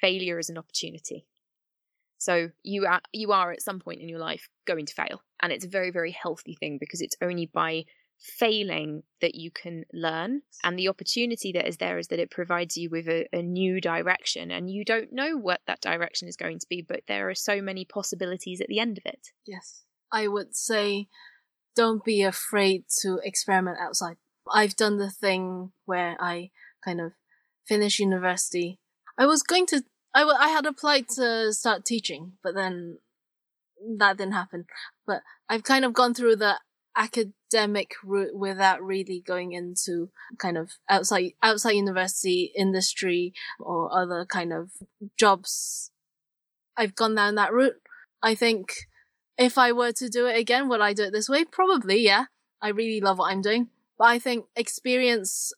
Failure 0.00 0.38
is 0.38 0.48
an 0.48 0.58
opportunity. 0.58 1.26
So 2.20 2.50
you 2.62 2.86
are 2.86 3.00
you 3.12 3.32
are 3.32 3.50
at 3.50 3.62
some 3.62 3.80
point 3.80 4.00
in 4.00 4.08
your 4.08 4.18
life 4.18 4.48
going 4.66 4.86
to 4.86 4.94
fail, 4.94 5.22
and 5.42 5.52
it's 5.52 5.64
a 5.64 5.68
very 5.68 5.90
very 5.90 6.12
healthy 6.12 6.54
thing 6.54 6.76
because 6.78 7.00
it's 7.00 7.16
only 7.20 7.46
by 7.46 7.84
failing 8.38 9.02
that 9.22 9.34
you 9.34 9.50
can 9.50 9.84
learn, 9.94 10.42
and 10.62 10.78
the 10.78 10.88
opportunity 10.88 11.52
that 11.52 11.66
is 11.66 11.78
there 11.78 11.96
is 11.96 12.08
that 12.08 12.18
it 12.18 12.30
provides 12.30 12.76
you 12.76 12.90
with 12.90 13.08
a, 13.08 13.26
a 13.32 13.40
new 13.40 13.80
direction, 13.80 14.50
and 14.50 14.70
you 14.70 14.84
don't 14.84 15.10
know 15.10 15.38
what 15.38 15.62
that 15.66 15.80
direction 15.80 16.28
is 16.28 16.36
going 16.36 16.58
to 16.58 16.66
be, 16.68 16.82
but 16.86 17.00
there 17.08 17.30
are 17.30 17.34
so 17.34 17.62
many 17.62 17.86
possibilities 17.86 18.60
at 18.60 18.68
the 18.68 18.78
end 18.78 18.98
of 18.98 19.06
it. 19.06 19.28
Yes. 19.46 19.84
I 20.12 20.28
would 20.28 20.54
say 20.54 21.08
don't 21.74 22.04
be 22.04 22.22
afraid 22.22 22.84
to 23.00 23.18
experiment 23.24 23.78
outside. 23.80 24.16
I've 24.52 24.76
done 24.76 24.98
the 24.98 25.10
thing 25.10 25.72
where 25.86 26.16
I 26.20 26.50
kind 26.84 27.00
of 27.00 27.12
finish 27.66 27.98
university. 27.98 28.80
I 29.16 29.24
was 29.24 29.42
going 29.42 29.64
to, 29.66 29.84
I, 30.14 30.20
w- 30.20 30.38
I 30.38 30.48
had 30.48 30.66
applied 30.66 31.08
to 31.10 31.52
start 31.52 31.84
teaching, 31.84 32.32
but 32.42 32.54
then 32.54 32.98
that 33.98 34.16
didn't 34.16 34.34
happen. 34.34 34.66
But 35.06 35.22
I've 35.48 35.62
kind 35.62 35.84
of 35.84 35.92
gone 35.92 36.14
through 36.14 36.36
the 36.36 36.58
academic 36.96 37.92
route 38.04 38.34
without 38.34 38.82
really 38.82 39.22
going 39.24 39.52
into 39.52 40.10
kind 40.38 40.58
of 40.58 40.72
outside, 40.88 41.32
outside 41.42 41.72
university 41.72 42.52
industry 42.56 43.32
or 43.58 43.90
other 43.96 44.26
kind 44.26 44.52
of 44.52 44.70
jobs. 45.18 45.90
I've 46.76 46.94
gone 46.94 47.14
down 47.14 47.36
that 47.36 47.52
route. 47.52 47.80
I 48.22 48.34
think 48.34 48.74
if 49.38 49.56
I 49.56 49.72
were 49.72 49.92
to 49.92 50.08
do 50.08 50.26
it 50.26 50.38
again, 50.38 50.68
would 50.68 50.80
I 50.80 50.92
do 50.92 51.04
it 51.04 51.12
this 51.12 51.28
way? 51.28 51.44
Probably, 51.44 52.00
yeah. 52.00 52.24
I 52.60 52.68
really 52.68 53.00
love 53.00 53.18
what 53.18 53.32
I'm 53.32 53.42
doing. 53.42 53.68
But 53.96 54.08
I 54.08 54.18
think 54.18 54.46
experience 54.56 55.52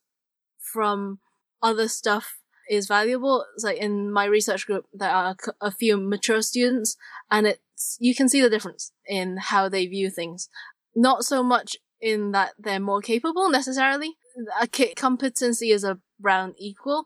from 0.60 1.18
other 1.62 1.88
stuff 1.88 2.38
is 2.68 2.86
valuable. 2.86 3.44
It's 3.54 3.64
like 3.64 3.78
in 3.78 4.12
my 4.12 4.24
research 4.24 4.66
group, 4.66 4.86
there 4.92 5.10
are 5.10 5.36
a 5.60 5.70
few 5.70 5.96
mature 5.96 6.42
students 6.42 6.96
and 7.30 7.46
it's, 7.46 7.96
you 8.00 8.14
can 8.14 8.28
see 8.28 8.40
the 8.40 8.50
difference 8.50 8.92
in 9.06 9.36
how 9.38 9.68
they 9.68 9.86
view 9.86 10.10
things. 10.10 10.48
Not 10.94 11.24
so 11.24 11.42
much 11.42 11.76
in 12.00 12.32
that 12.32 12.52
they're 12.58 12.80
more 12.80 13.00
capable 13.00 13.50
necessarily. 13.50 14.16
A 14.60 14.66
competency 14.94 15.70
is 15.70 15.84
around 16.22 16.54
equal, 16.58 17.04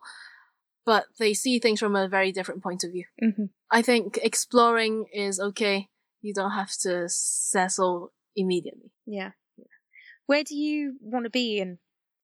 but 0.84 1.06
they 1.18 1.34
see 1.34 1.58
things 1.58 1.80
from 1.80 1.96
a 1.96 2.08
very 2.08 2.32
different 2.32 2.62
point 2.62 2.84
of 2.84 2.92
view. 2.92 3.04
Mm-hmm. 3.22 3.44
I 3.70 3.82
think 3.82 4.18
exploring 4.22 5.06
is 5.12 5.40
okay 5.40 5.88
you 6.26 6.34
don't 6.34 6.52
have 6.52 6.72
to 6.80 7.08
settle 7.08 8.12
immediately. 8.34 8.90
Yeah. 9.06 9.30
Where 10.26 10.42
do 10.42 10.56
you 10.56 10.96
want 11.00 11.24
to 11.24 11.30
be 11.30 11.58
in 11.58 11.78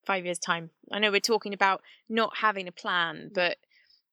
five 0.07 0.25
years' 0.25 0.39
time? 0.39 0.71
I 0.91 0.99
know 0.99 1.11
we're 1.11 1.21
talking 1.21 1.55
about 1.55 1.83
not 2.09 2.37
having 2.39 2.69
a 2.69 2.73
plan, 2.73 3.31
mm. 3.31 3.35
but 3.35 3.57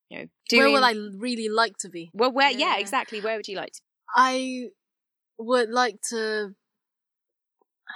you 0.10 0.19
know, 0.19 0.25
doing... 0.49 0.63
where 0.63 0.71
would 0.71 0.84
I 0.84 0.93
really 1.17 1.49
like 1.49 1.78
to 1.80 1.89
be? 1.89 2.10
Well, 2.13 2.32
where? 2.32 2.52
Yeah. 2.52 2.75
yeah, 2.75 2.80
exactly. 2.80 3.21
Where 3.21 3.38
would 3.38 3.47
you 3.47 3.58
like 3.58 3.73
to? 3.73 3.82
I 4.15 4.69
would 5.38 5.69
like 5.69 6.02
to 6.10 6.56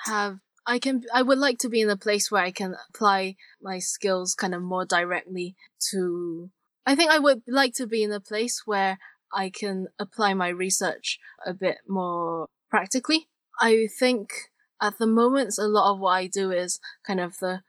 have. 0.06 0.40
I 0.66 0.80
can. 0.80 1.04
I 1.14 1.22
would 1.22 1.40
like 1.40 1.58
to 1.60 1.70
be 1.70 1.82
in 1.82 1.90
a 1.90 1.98
place 1.98 2.32
where 2.32 2.44
I 2.44 2.52
can 2.52 2.76
apply 2.90 3.36
my 3.62 3.80
skills 3.80 4.36
kind 4.36 4.56
of 4.56 4.62
more 4.62 4.86
directly 4.86 5.56
to. 5.92 6.50
I 6.86 6.96
think 6.96 7.12
I 7.12 7.20
would 7.20 7.44
like 7.48 7.74
to 7.76 7.88
be 7.88 8.04
in 8.04 8.12
a 8.12 8.20
place 8.20 8.64
where 8.66 8.98
I 9.34 9.50
can 9.50 9.88
apply 10.00 10.34
my 10.34 10.50
research 10.50 11.20
a 11.46 11.54
bit 11.54 11.78
more 11.88 12.48
practically. 12.70 13.28
I 13.60 13.88
think 14.00 14.34
at 14.82 14.98
the 14.98 15.08
moment, 15.08 15.56
a 15.58 15.68
lot 15.68 15.92
of 15.94 16.00
what 16.00 16.12
I 16.12 16.28
do 16.28 16.52
is 16.52 16.80
kind 17.06 17.20
of 17.20 17.40
the 17.40 17.62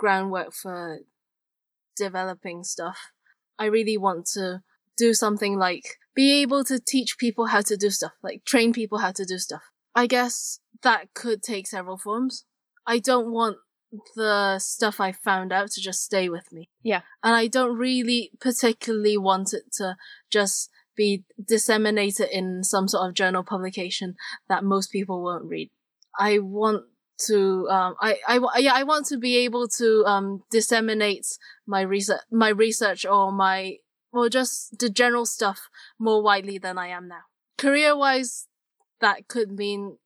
groundwork 0.00 0.54
for 0.54 1.00
developing 1.94 2.64
stuff. 2.64 3.12
I 3.58 3.66
really 3.66 3.98
want 3.98 4.24
to 4.32 4.62
do 4.96 5.12
something 5.12 5.58
like 5.58 5.98
be 6.16 6.40
able 6.40 6.64
to 6.64 6.80
teach 6.80 7.18
people 7.18 7.46
how 7.46 7.60
to 7.60 7.76
do 7.76 7.90
stuff, 7.90 8.12
like 8.22 8.46
train 8.46 8.72
people 8.72 8.98
how 8.98 9.12
to 9.12 9.26
do 9.26 9.36
stuff. 9.36 9.62
I 9.94 10.06
guess 10.06 10.60
that 10.82 11.12
could 11.14 11.42
take 11.42 11.66
several 11.66 11.98
forms. 11.98 12.46
I 12.86 12.98
don't 12.98 13.30
want 13.30 13.58
the 14.16 14.58
stuff 14.58 15.00
I 15.00 15.12
found 15.12 15.52
out 15.52 15.70
to 15.72 15.82
just 15.82 16.02
stay 16.02 16.30
with 16.30 16.50
me. 16.50 16.70
Yeah. 16.82 17.02
And 17.22 17.34
I 17.34 17.46
don't 17.46 17.76
really 17.76 18.30
particularly 18.40 19.18
want 19.18 19.52
it 19.52 19.64
to 19.74 19.96
just 20.30 20.70
be 20.96 21.24
disseminated 21.46 22.28
in 22.32 22.64
some 22.64 22.88
sort 22.88 23.06
of 23.06 23.14
journal 23.14 23.44
publication 23.44 24.14
that 24.48 24.64
most 24.64 24.90
people 24.90 25.22
won't 25.22 25.44
read. 25.44 25.70
I 26.18 26.38
want 26.38 26.84
to, 27.26 27.68
um, 27.68 27.94
I, 28.00 28.18
I, 28.26 28.58
yeah, 28.58 28.72
I 28.74 28.82
want 28.82 29.06
to 29.06 29.18
be 29.18 29.36
able 29.38 29.68
to, 29.68 30.04
um, 30.06 30.42
disseminate 30.50 31.26
my 31.66 31.80
research, 31.82 32.20
my 32.30 32.48
research 32.48 33.04
or 33.04 33.32
my, 33.32 33.76
or 34.12 34.28
just 34.28 34.78
the 34.78 34.90
general 34.90 35.26
stuff 35.26 35.68
more 35.98 36.22
widely 36.22 36.58
than 36.58 36.78
I 36.78 36.88
am 36.88 37.08
now. 37.08 37.22
Career 37.58 37.96
wise, 37.96 38.46
that 39.00 39.28
could 39.28 39.52
mean 39.52 39.98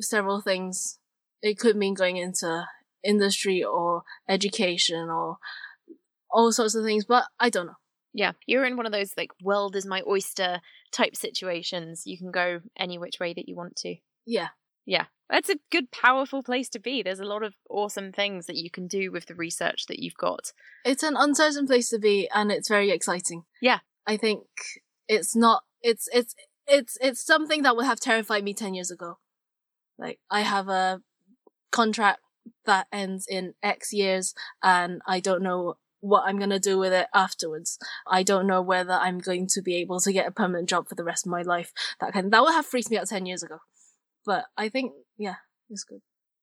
several 0.00 0.40
things 0.40 0.98
it 1.44 1.58
could 1.58 1.76
mean 1.76 1.92
going 1.92 2.16
into 2.16 2.66
industry 3.04 3.62
or 3.62 4.02
education 4.28 5.10
or 5.10 5.36
all 6.30 6.50
sorts 6.50 6.74
of 6.74 6.84
things, 6.84 7.04
but 7.04 7.26
I 7.38 7.50
don't 7.50 7.66
know. 7.66 7.76
Yeah, 8.14 8.32
you're 8.46 8.64
in 8.64 8.76
one 8.76 8.86
of 8.86 8.92
those 8.92 9.12
like 9.16 9.30
world 9.42 9.76
is 9.76 9.84
my 9.84 10.02
oyster 10.08 10.60
type 10.90 11.14
situations. 11.14 12.04
You 12.06 12.16
can 12.16 12.30
go 12.30 12.60
any 12.78 12.96
which 12.96 13.20
way 13.20 13.34
that 13.34 13.46
you 13.46 13.56
want 13.56 13.76
to. 13.76 13.96
Yeah. 14.24 14.48
Yeah. 14.86 15.04
That's 15.30 15.48
a 15.48 15.58
good, 15.72 15.90
powerful 15.90 16.42
place 16.42 16.68
to 16.70 16.78
be. 16.78 17.02
There's 17.02 17.20
a 17.20 17.24
lot 17.24 17.42
of 17.42 17.54
awesome 17.70 18.12
things 18.12 18.46
that 18.46 18.56
you 18.56 18.70
can 18.70 18.86
do 18.86 19.10
with 19.10 19.26
the 19.26 19.34
research 19.34 19.86
that 19.86 19.98
you've 19.98 20.16
got. 20.16 20.52
It's 20.84 21.02
an 21.02 21.16
uncertain 21.16 21.66
place 21.66 21.88
to 21.90 21.98
be, 21.98 22.28
and 22.34 22.52
it's 22.52 22.68
very 22.68 22.90
exciting. 22.90 23.44
Yeah. 23.60 23.78
I 24.06 24.16
think 24.16 24.44
it's 25.08 25.34
not. 25.34 25.62
It's 25.82 26.08
it's 26.12 26.34
it's 26.66 26.98
it's 27.00 27.24
something 27.24 27.62
that 27.62 27.76
would 27.76 27.86
have 27.86 28.00
terrified 28.00 28.44
me 28.44 28.54
ten 28.54 28.74
years 28.74 28.90
ago. 28.90 29.18
Like 29.98 30.18
I 30.30 30.40
have 30.40 30.68
a 30.68 31.00
contract 31.70 32.20
that 32.66 32.86
ends 32.92 33.26
in 33.26 33.54
X 33.62 33.92
years, 33.92 34.34
and 34.62 35.00
I 35.06 35.20
don't 35.20 35.42
know 35.42 35.76
what 36.00 36.24
I'm 36.26 36.38
gonna 36.38 36.60
do 36.60 36.78
with 36.78 36.92
it 36.92 37.06
afterwards. 37.14 37.78
I 38.06 38.22
don't 38.22 38.46
know 38.46 38.60
whether 38.60 38.92
I'm 38.92 39.20
going 39.20 39.46
to 39.48 39.62
be 39.62 39.76
able 39.76 40.00
to 40.00 40.12
get 40.12 40.26
a 40.26 40.30
permanent 40.30 40.68
job 40.68 40.88
for 40.88 40.94
the 40.94 41.04
rest 41.04 41.26
of 41.26 41.32
my 41.32 41.42
life. 41.42 41.72
That 42.00 42.12
kind 42.12 42.30
that 42.30 42.42
would 42.42 42.52
have 42.52 42.66
freaked 42.66 42.90
me 42.90 42.98
out 42.98 43.08
ten 43.08 43.24
years 43.24 43.42
ago. 43.42 43.60
But 44.26 44.46
I 44.56 44.68
think 44.68 44.92
yeah, 45.18 45.36
it's 45.70 45.84
good. 45.84 46.00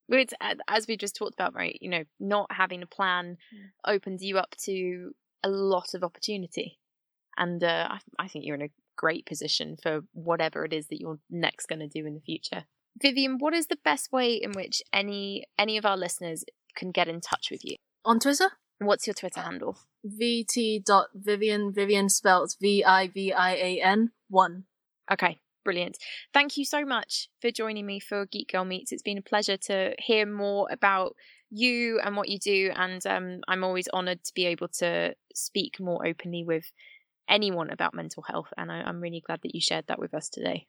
It's 0.10 0.34
as 0.68 0.88
we 0.88 0.98
just 0.98 1.16
talked 1.16 1.34
about, 1.36 1.56
right? 1.56 1.78
You 1.82 1.90
know, 1.90 2.04
not 2.20 2.52
having 2.52 2.82
a 2.84 2.88
plan 2.88 3.38
Mm. 3.54 3.94
opens 3.94 4.22
you 4.24 4.38
up 4.38 4.56
to 4.66 5.12
a 5.44 5.50
lot 5.50 5.94
of 5.94 6.04
opportunity, 6.04 6.80
and 7.38 7.64
uh, 7.64 7.88
I, 7.92 8.00
I 8.26 8.28
think 8.28 8.46
you're 8.46 8.56
in 8.56 8.62
a 8.64 8.72
great 8.98 9.26
position 9.26 9.78
for 9.82 10.02
whatever 10.14 10.66
it 10.66 10.74
is 10.74 10.88
that 10.88 11.00
you're 11.00 11.20
next 11.30 11.68
going 11.68 11.80
to 11.80 11.88
do 11.88 12.06
in 12.06 12.14
the 12.14 12.22
future. 12.22 12.66
Vivian, 13.02 13.38
what 13.40 13.54
is 13.54 13.68
the 13.68 13.78
best 13.84 14.12
way 14.12 14.34
in 14.34 14.52
which 14.52 14.82
any 14.92 15.46
any 15.58 15.78
of 15.78 15.86
our 15.86 15.98
listeners 15.98 16.44
can 16.76 16.92
get 16.92 17.08
in 17.08 17.22
touch 17.22 17.48
with 17.50 17.64
you? 17.64 17.76
On 18.06 18.20
Twitter, 18.20 18.50
What's 18.80 19.06
your 19.08 19.14
Twitter 19.14 19.42
handle? 19.42 19.78
vt.vivian, 20.06 21.72
Vivian 21.74 22.10
spelled 22.10 22.56
V-I-V-I-A-N, 22.60 24.12
one. 24.30 24.64
Okay, 25.12 25.40
brilliant. 25.64 25.98
Thank 26.34 26.58
you 26.58 26.66
so 26.66 26.86
much 26.86 27.30
for 27.42 27.52
joining 27.52 27.86
me 27.86 28.00
for 28.00 28.26
Geek 28.26 28.52
Girl 28.52 28.66
Meets. 28.66 28.92
It's 28.92 29.02
been 29.02 29.18
a 29.18 29.22
pleasure 29.22 29.58
to 29.58 29.94
hear 30.00 30.26
more 30.26 30.68
about 30.72 31.16
you 31.50 32.00
and 32.00 32.16
what 32.16 32.30
you 32.30 32.40
do, 32.40 32.72
and 32.76 33.06
um, 33.06 33.42
I'm 33.48 33.64
always 33.64 33.88
honoured 33.90 34.24
to 34.24 34.34
be 34.34 34.46
able 34.46 34.70
to 34.80 35.16
speak 35.34 35.80
more 35.80 36.06
openly 36.06 36.44
with 36.44 36.72
anyone 37.30 37.70
about 37.70 37.94
mental 37.94 38.24
health. 38.24 38.48
And 38.58 38.72
I, 38.72 38.82
I'm 38.82 39.02
really 39.02 39.22
glad 39.26 39.42
that 39.44 39.56
you 39.56 39.62
shared 39.62 39.86
that 39.88 40.00
with 40.00 40.14
us 40.14 40.30
today. 40.30 40.68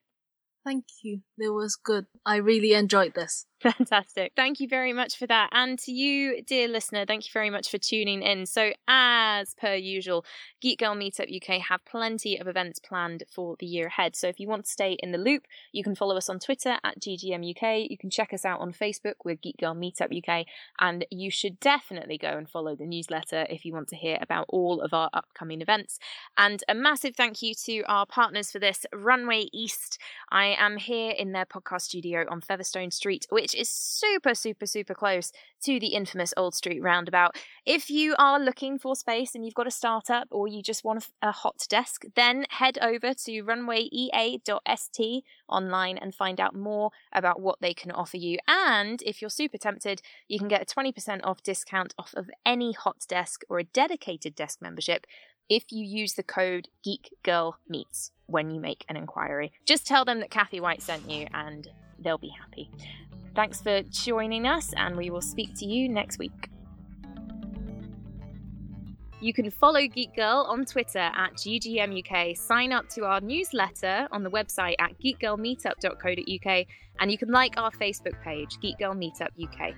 Thank 0.65 0.85
you. 1.03 1.23
It 1.39 1.49
was 1.49 1.77
good. 1.77 2.07
I 2.25 2.37
really 2.37 2.73
enjoyed 2.73 3.15
this. 3.15 3.47
Fantastic. 3.63 4.33
Thank 4.35 4.59
you 4.59 4.67
very 4.69 4.93
much 4.93 5.17
for 5.17 5.27
that. 5.29 5.49
And 5.53 5.79
to 5.81 5.93
you, 5.93 6.43
dear 6.43 6.67
listener, 6.67 7.05
thank 7.07 7.25
you 7.25 7.31
very 7.33 7.49
much 7.49 7.71
for 7.71 7.79
tuning 7.79 8.21
in. 8.23 8.45
So, 8.47 8.73
as 8.89 9.55
per 9.55 9.75
usual, 9.75 10.25
Geek 10.61 10.81
Girl 10.81 10.97
Meetup 10.97 11.35
UK 11.35 11.61
have 11.69 11.85
plenty 11.85 12.37
of 12.39 12.49
events 12.49 12.81
planned 12.81 13.23
for 13.33 13.57
the 13.61 13.67
year 13.67 13.87
ahead. 13.87 14.17
So, 14.17 14.27
if 14.27 14.41
you 14.41 14.49
want 14.49 14.65
to 14.65 14.71
stay 14.71 14.97
in 15.01 15.13
the 15.13 15.19
loop, 15.19 15.47
you 15.71 15.85
can 15.85 15.95
follow 15.95 16.17
us 16.17 16.29
on 16.29 16.41
Twitter 16.41 16.79
at 16.83 17.01
GGM 17.01 17.49
UK. 17.51 17.89
You 17.89 17.97
can 17.97 18.11
check 18.11 18.33
us 18.33 18.45
out 18.45 18.61
on 18.61 18.73
Facebook 18.73 19.15
with 19.25 19.41
Geek 19.41 19.59
Girl 19.59 19.75
Meetup 19.75 20.11
UK. 20.11 20.47
And 20.81 21.07
you 21.11 21.31
should 21.31 21.61
definitely 21.61 22.19
go 22.19 22.31
and 22.31 22.51
follow 22.51 22.75
the 22.75 22.87
newsletter 22.87 23.47
if 23.49 23.65
you 23.65 23.73
want 23.73 23.89
to 23.89 23.97
hear 23.97 24.19
about 24.21 24.47
all 24.49 24.81
of 24.81 24.93
our 24.93 25.09
upcoming 25.13 25.61
events. 25.61 26.01
And 26.37 26.65
a 26.69 26.75
massive 26.75 27.15
thank 27.15 27.43
you 27.43 27.55
to 27.67 27.83
our 27.83 28.07
partners 28.07 28.51
for 28.51 28.59
this, 28.59 28.87
Runway 28.93 29.47
East. 29.53 29.99
I 30.33 30.52
am 30.53 30.77
here 30.77 31.11
in 31.11 31.33
their 31.33 31.45
podcast 31.45 31.83
studio 31.83 32.25
on 32.29 32.41
Featherstone 32.41 32.91
Street, 32.91 33.27
which 33.31 33.55
is 33.55 33.69
super, 33.69 34.35
super, 34.35 34.67
super 34.67 34.95
close 34.95 35.33
to 35.65 35.79
the 35.79 35.89
infamous 35.89 36.35
Old 36.37 36.55
Street 36.55 36.83
roundabout. 36.83 37.37
If 37.67 37.91
you 37.91 38.15
are 38.19 38.41
looking 38.41 38.79
for 38.79 38.97
space 38.97 39.35
and 39.35 39.45
you've 39.45 39.55
got 39.55 39.67
a 39.67 39.71
startup 39.71 40.29
or 40.31 40.49
you 40.49 40.63
just 40.63 40.85
want 40.85 41.09
a, 41.23 41.29
a 41.29 41.33
hot 41.33 41.67
desk, 41.69 42.05
then 42.15 42.47
head 42.51 42.79
over 42.81 43.15
to 43.15 43.45
runwayea.st 43.45 45.25
online 45.49 45.99
and 45.99 46.15
find 46.15 46.41
out 46.41 46.55
more 46.55 46.91
about 47.13 47.41
what 47.41 47.61
they 47.61 47.75
can 47.75 47.91
offer 47.91 48.17
you. 48.17 48.39
And 48.49 49.03
if 49.03 49.21
you're 49.21 49.31
super 49.31 49.59
tempted, 49.59 50.03
you 50.29 50.39
can 50.39 50.49
get 50.49 50.63
a 50.63 50.75
20% 50.75 51.21
off 51.25 51.43
discount 51.43 51.95
off 51.99 52.15
of 52.15 52.31
any 52.45 52.73
hot 52.73 53.05
desk 53.09 53.43
or 53.49 53.59
a 53.59 53.65
dedicated 53.65 54.35
desk 54.35 54.61
membership 54.61 55.07
if 55.49 55.71
you 55.71 55.85
use 55.85 56.15
the 56.15 56.23
code 56.23 56.69
GeekGirlMeets 56.87 58.11
when 58.33 58.51
you 58.51 58.61
make 58.61 58.85
an 58.89 58.97
inquiry. 58.97 59.53
Just 59.65 59.87
tell 59.87 60.05
them 60.05 60.21
that 60.21 60.31
Kathy 60.31 60.59
White 60.59 60.83
sent 60.83 61.09
you 61.09 61.27
and 61.33 61.69
they'll 62.01 62.19
be 62.19 62.33
happy. 62.41 62.71
Thanks 63.35 63.61
for 63.63 63.83
joining 63.83 64.47
us, 64.47 64.75
and 64.77 64.97
we 64.97 65.09
will 65.09 65.23
speak 65.23 65.55
to 65.59 65.67
you 65.67 65.89
next 65.89 66.19
week. 66.19 66.51
You 69.21 69.33
can 69.33 69.51
follow 69.51 69.87
Geek 69.87 70.17
Girl 70.17 70.47
on 70.49 70.65
Twitter 70.65 70.99
at 70.99 71.35
GGMUK, 71.35 72.37
sign 72.37 72.73
up 72.73 72.89
to 72.91 73.05
our 73.05 73.21
newsletter 73.21 74.09
on 74.11 74.25
the 74.25 74.31
website 74.31 74.75
at 74.81 74.99
geekgirlmeetup.co.uk, 75.01 76.67
and 77.01 77.13
you 77.13 77.17
can 77.17 77.31
like 77.31 77.57
our 77.57 77.71
Facebook 77.71 78.21
page, 78.23 78.59
Geek 78.61 78.79
Girl 78.79 78.95
Meetup 78.95 79.29
UK. 79.41 79.75